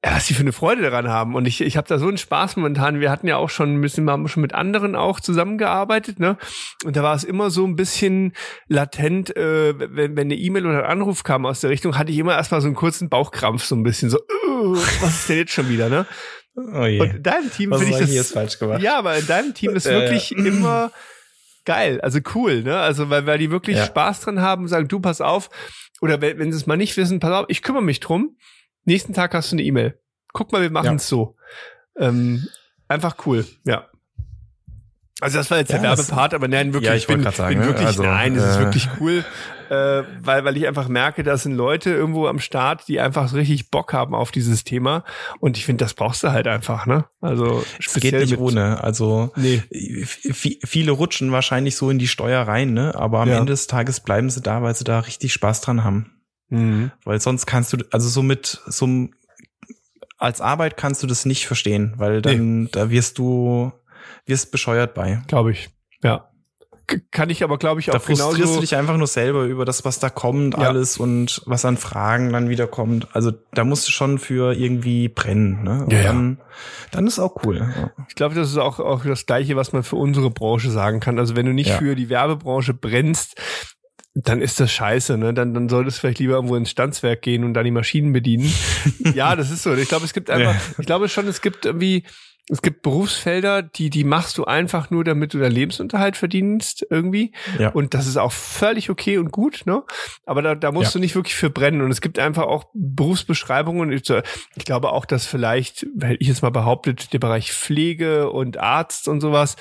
[0.05, 1.35] ja, was die für eine Freude daran haben.
[1.35, 3.01] Und ich, ich habe da so einen Spaß momentan.
[3.01, 6.37] Wir hatten ja auch schon ein bisschen, wir haben schon mit anderen auch zusammengearbeitet, ne?
[6.85, 8.35] Und da war es immer so ein bisschen
[8.69, 12.19] latent, äh, wenn, wenn eine E-Mail oder ein Anruf kam aus der Richtung, hatte ich
[12.19, 14.21] immer erstmal so einen kurzen Bauchkrampf, so ein bisschen so, äh,
[15.01, 16.05] was ist denn jetzt schon wieder, ne?
[16.57, 17.01] Oh je.
[17.01, 18.13] Und in deinem Team finde ich das.
[18.15, 18.83] jetzt falsch gemacht?
[18.83, 20.01] Ja, aber in deinem Team ist Ja, ja.
[20.01, 20.93] wirklich immer
[21.65, 22.79] geil, also cool, ne?
[22.79, 23.87] Also weil, weil die wirklich Ja.
[23.87, 25.49] Spaß dran haben und sagen, du pass auf,
[26.03, 28.37] oder wenn, wenn sie es mal nicht wissen, pass auf, ich kümmere mich drum.
[28.85, 29.99] Nächsten Tag hast du eine E-Mail.
[30.33, 31.37] Guck mal, wir machen es so.
[31.99, 32.47] Ähm,
[32.89, 33.87] einfach cool, ja.
[35.21, 37.61] Also das war jetzt Ja, der Werbepart, aber nein, wirklich, Ja, ich bin, sagen, bin
[37.61, 37.67] ne?
[37.67, 39.25] wirklich, Also, nein, ist äh, wirklich cool,
[39.71, 43.71] äh, weil, weil ich einfach merke, da sind Leute irgendwo am Start, die einfach richtig
[43.71, 45.05] Bock haben auf dieses Thema
[45.39, 47.05] und ich finde, das brauchst du halt einfach, ne?
[47.21, 48.83] Also Es geht nicht ohne.
[48.83, 49.63] Also Nee.
[49.71, 52.95] viele rutschen wahrscheinlich so in die Steuer rein, ne?
[52.97, 53.39] Aber am Ja.
[53.39, 56.11] Ende des Tages bleiben sie da, weil sie da richtig Spaß dran haben.
[56.49, 56.91] Mhm.
[57.05, 58.87] Weil sonst kannst du, also so mit so
[60.19, 63.73] als Arbeit kannst du das nicht verstehen, weil dann da wirst du
[64.27, 65.23] wirst bescheuert bei.
[65.27, 65.71] Glaube ich.
[66.03, 66.31] Ja.
[67.11, 68.55] Kann ich aber, glaube ich, Da auch frustrierst genauso.
[68.57, 70.69] du dich einfach nur selber über das, was da kommt, Ja.
[70.69, 73.09] alles und was an Fragen dann wieder kommt.
[73.17, 75.85] Also da musst du schon für irgendwie brennen, ne?
[75.85, 76.05] Und Ja, ja.
[76.09, 76.41] dann,
[76.91, 77.57] dann ist auch cool.
[77.75, 77.91] Ja.
[78.09, 81.19] Ich glaube, das ist auch, auch das Gleiche, was man für unsere Branche sagen kann.
[81.19, 81.79] Also wenn du nicht Ja.
[81.79, 83.41] für die Werbebranche brennst,
[84.15, 85.35] dann ist das scheiße, ne?
[85.35, 88.53] Dann, dann solltest du vielleicht lieber irgendwo ins Stanzwerk gehen und da die Maschinen bedienen.
[89.15, 89.75] ja, das ist so.
[89.75, 90.61] Ich glaube, es gibt einfach, Ja.
[90.79, 92.05] ich glaube schon, es gibt irgendwie,
[92.49, 97.33] es gibt Berufsfelder, die, die machst du einfach nur, damit du deinen Lebensunterhalt verdienst, irgendwie.
[97.59, 97.71] Ja.
[97.71, 99.83] Und das ist auch völlig okay und gut, ne?
[100.27, 100.99] Aber da, da musst Ja.
[100.99, 101.81] du nicht wirklich für brennen.
[101.81, 103.91] Und es gibt einfach auch Berufsbeschreibungen.
[103.93, 104.03] Ich,
[104.57, 109.09] ich glaube auch, dass vielleicht, hätte ich jetzt mal behauptet, der Bereich Pflege und Arzt
[109.09, 109.57] und sowas,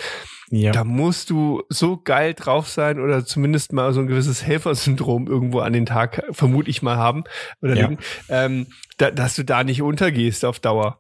[0.50, 0.72] ja.
[0.72, 5.60] da musst du so geil drauf sein oder zumindest mal so ein gewisses Helfersyndrom irgendwo
[5.60, 7.24] an den Tag, vermute ich mal haben,
[7.62, 7.88] oder Ja.
[7.88, 8.68] liegen, ähm,
[8.98, 11.00] da, dass du da nicht untergehst auf Dauer.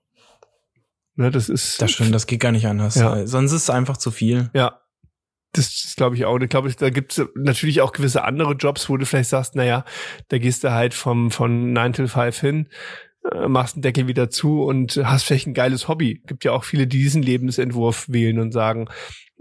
[1.15, 1.81] Ne, das ist.
[1.81, 2.95] Das stimmt, das geht gar nicht anders.
[2.95, 3.27] Ja.
[3.27, 4.49] Sonst ist es einfach zu viel.
[4.53, 4.79] Ja.
[5.55, 6.39] Das ist, glaube ich, auch.
[6.39, 9.85] Ich glaube, da gibt es natürlich auch gewisse andere Jobs, wo du vielleicht sagst, naja,
[10.29, 12.71] da gehst du halt vom, von 9 till 5 hin, äh,
[13.47, 16.21] machst einen Deckel wieder zu und hast vielleicht ein geiles Hobby.
[16.25, 18.89] Gibt ja auch viele, die diesen Lebensentwurf wählen und sagen,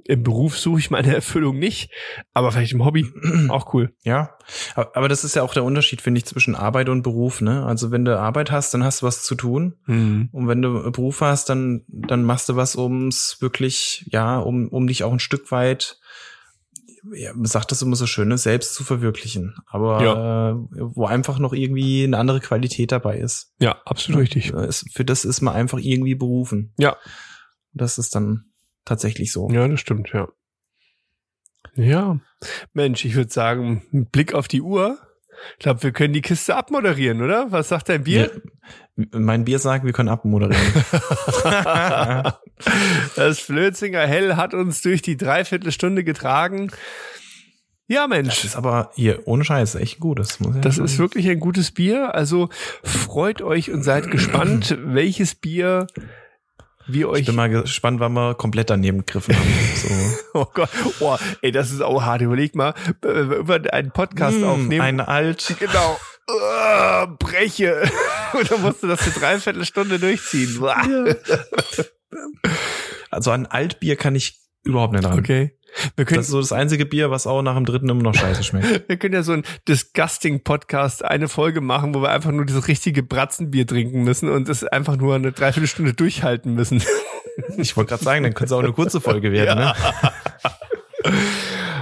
[0.04, 1.90] im Beruf suche ich meine Erfüllung nicht,
[2.32, 3.06] aber vielleicht im Hobby.
[3.48, 3.94] Auch cool.
[4.02, 4.36] Ja,
[4.74, 7.40] aber das ist ja auch der Unterschied, finde ich, zwischen Arbeit und Beruf.
[7.40, 7.64] Ne?
[7.64, 9.74] Also wenn du Arbeit hast, dann hast du was zu tun.
[10.32, 14.86] Und wenn du Beruf hast, dann, dann machst du was, ums wirklich, ja, um, um
[14.86, 16.00] dich auch ein Stück weit,
[17.14, 19.57] ja, man sagt das immer so schön, ne, selbst zu verwirklichen.
[19.66, 20.00] Aber
[20.70, 23.53] äh, wo einfach noch irgendwie eine andere Qualität dabei ist.
[23.59, 24.53] Ja, absolut richtig.
[24.53, 26.72] Es- Für das ist man einfach irgendwie berufen.
[26.78, 26.96] Ja.
[27.72, 28.44] Das ist dann
[28.84, 29.48] tatsächlich so.
[29.50, 30.28] Ja, das stimmt, ja.
[31.74, 32.20] Ja.
[32.72, 34.98] Mensch, ich würde sagen, ein Blick auf die Uhr.
[35.59, 37.51] Ich glaube, wir können die Kiste abmoderieren, oder?
[37.51, 38.30] Was sagt dein Bier?
[38.97, 40.62] Ja, mein Bier sagt, wir können abmoderieren.
[43.16, 46.70] Das Flötzinger Hell hat uns durch die Dreiviertelstunde getragen.
[47.88, 50.18] Ja, Das Mensch, ist aber hier ohne Scheiß echt gut.
[50.18, 52.14] Das, muss das ist wirklich ein gutes Bier.
[52.14, 52.49] Also
[52.84, 55.88] freut euch und seid gespannt, welches Bier
[56.86, 57.20] wie euch.
[57.20, 59.48] Ich bin mal gespannt, wann wir komplett daneben gegriffen haben.
[59.76, 59.88] So.
[60.40, 60.68] oh Gott,
[61.00, 62.22] oh, ey, das ist auch hart.
[62.22, 64.80] Überleg mal, wenn wir über einen Podcast Mm, aufnehmen.
[64.80, 65.56] Ein alt.
[65.58, 65.98] Genau.
[66.30, 67.82] Uh, breche.
[68.32, 70.58] Und dann musst du das eine Dreiviertelstunde durchziehen.
[70.60, 70.82] Uah.
[73.10, 75.18] Also an Altbier kann ich überhaupt nicht ran.
[75.18, 75.54] Okay.
[75.96, 78.14] Wir können, Das ist so das einzige Bier, was auch nach dem dritten immer noch
[78.14, 78.88] scheiße schmeckt.
[78.88, 82.68] wir können ja so ein Disgusting Podcast eine Folge machen, wo wir einfach nur dieses
[82.68, 86.82] richtige Bratzenbier trinken müssen und es einfach nur eine Dreiviertelstunde durchhalten müssen.
[87.56, 89.58] Ich wollte gerade sagen, dann könnte es auch eine kurze Folge werden.
[89.58, 89.72] Ne?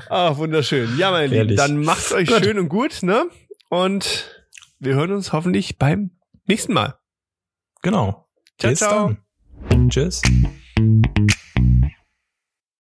[0.09, 0.99] Ah, wunderschön.
[0.99, 2.43] Ja, meine Lieben, dann macht's euch Gut.
[2.45, 3.27] schön und gut, ne?
[3.69, 4.45] Und
[4.81, 6.11] wir hören uns hoffentlich beim
[6.47, 6.99] nächsten Mal.
[7.83, 8.27] Genau.
[8.59, 9.17] Ciao, Bis ciao.
[9.69, 9.89] dann.
[9.89, 10.21] Tschüss.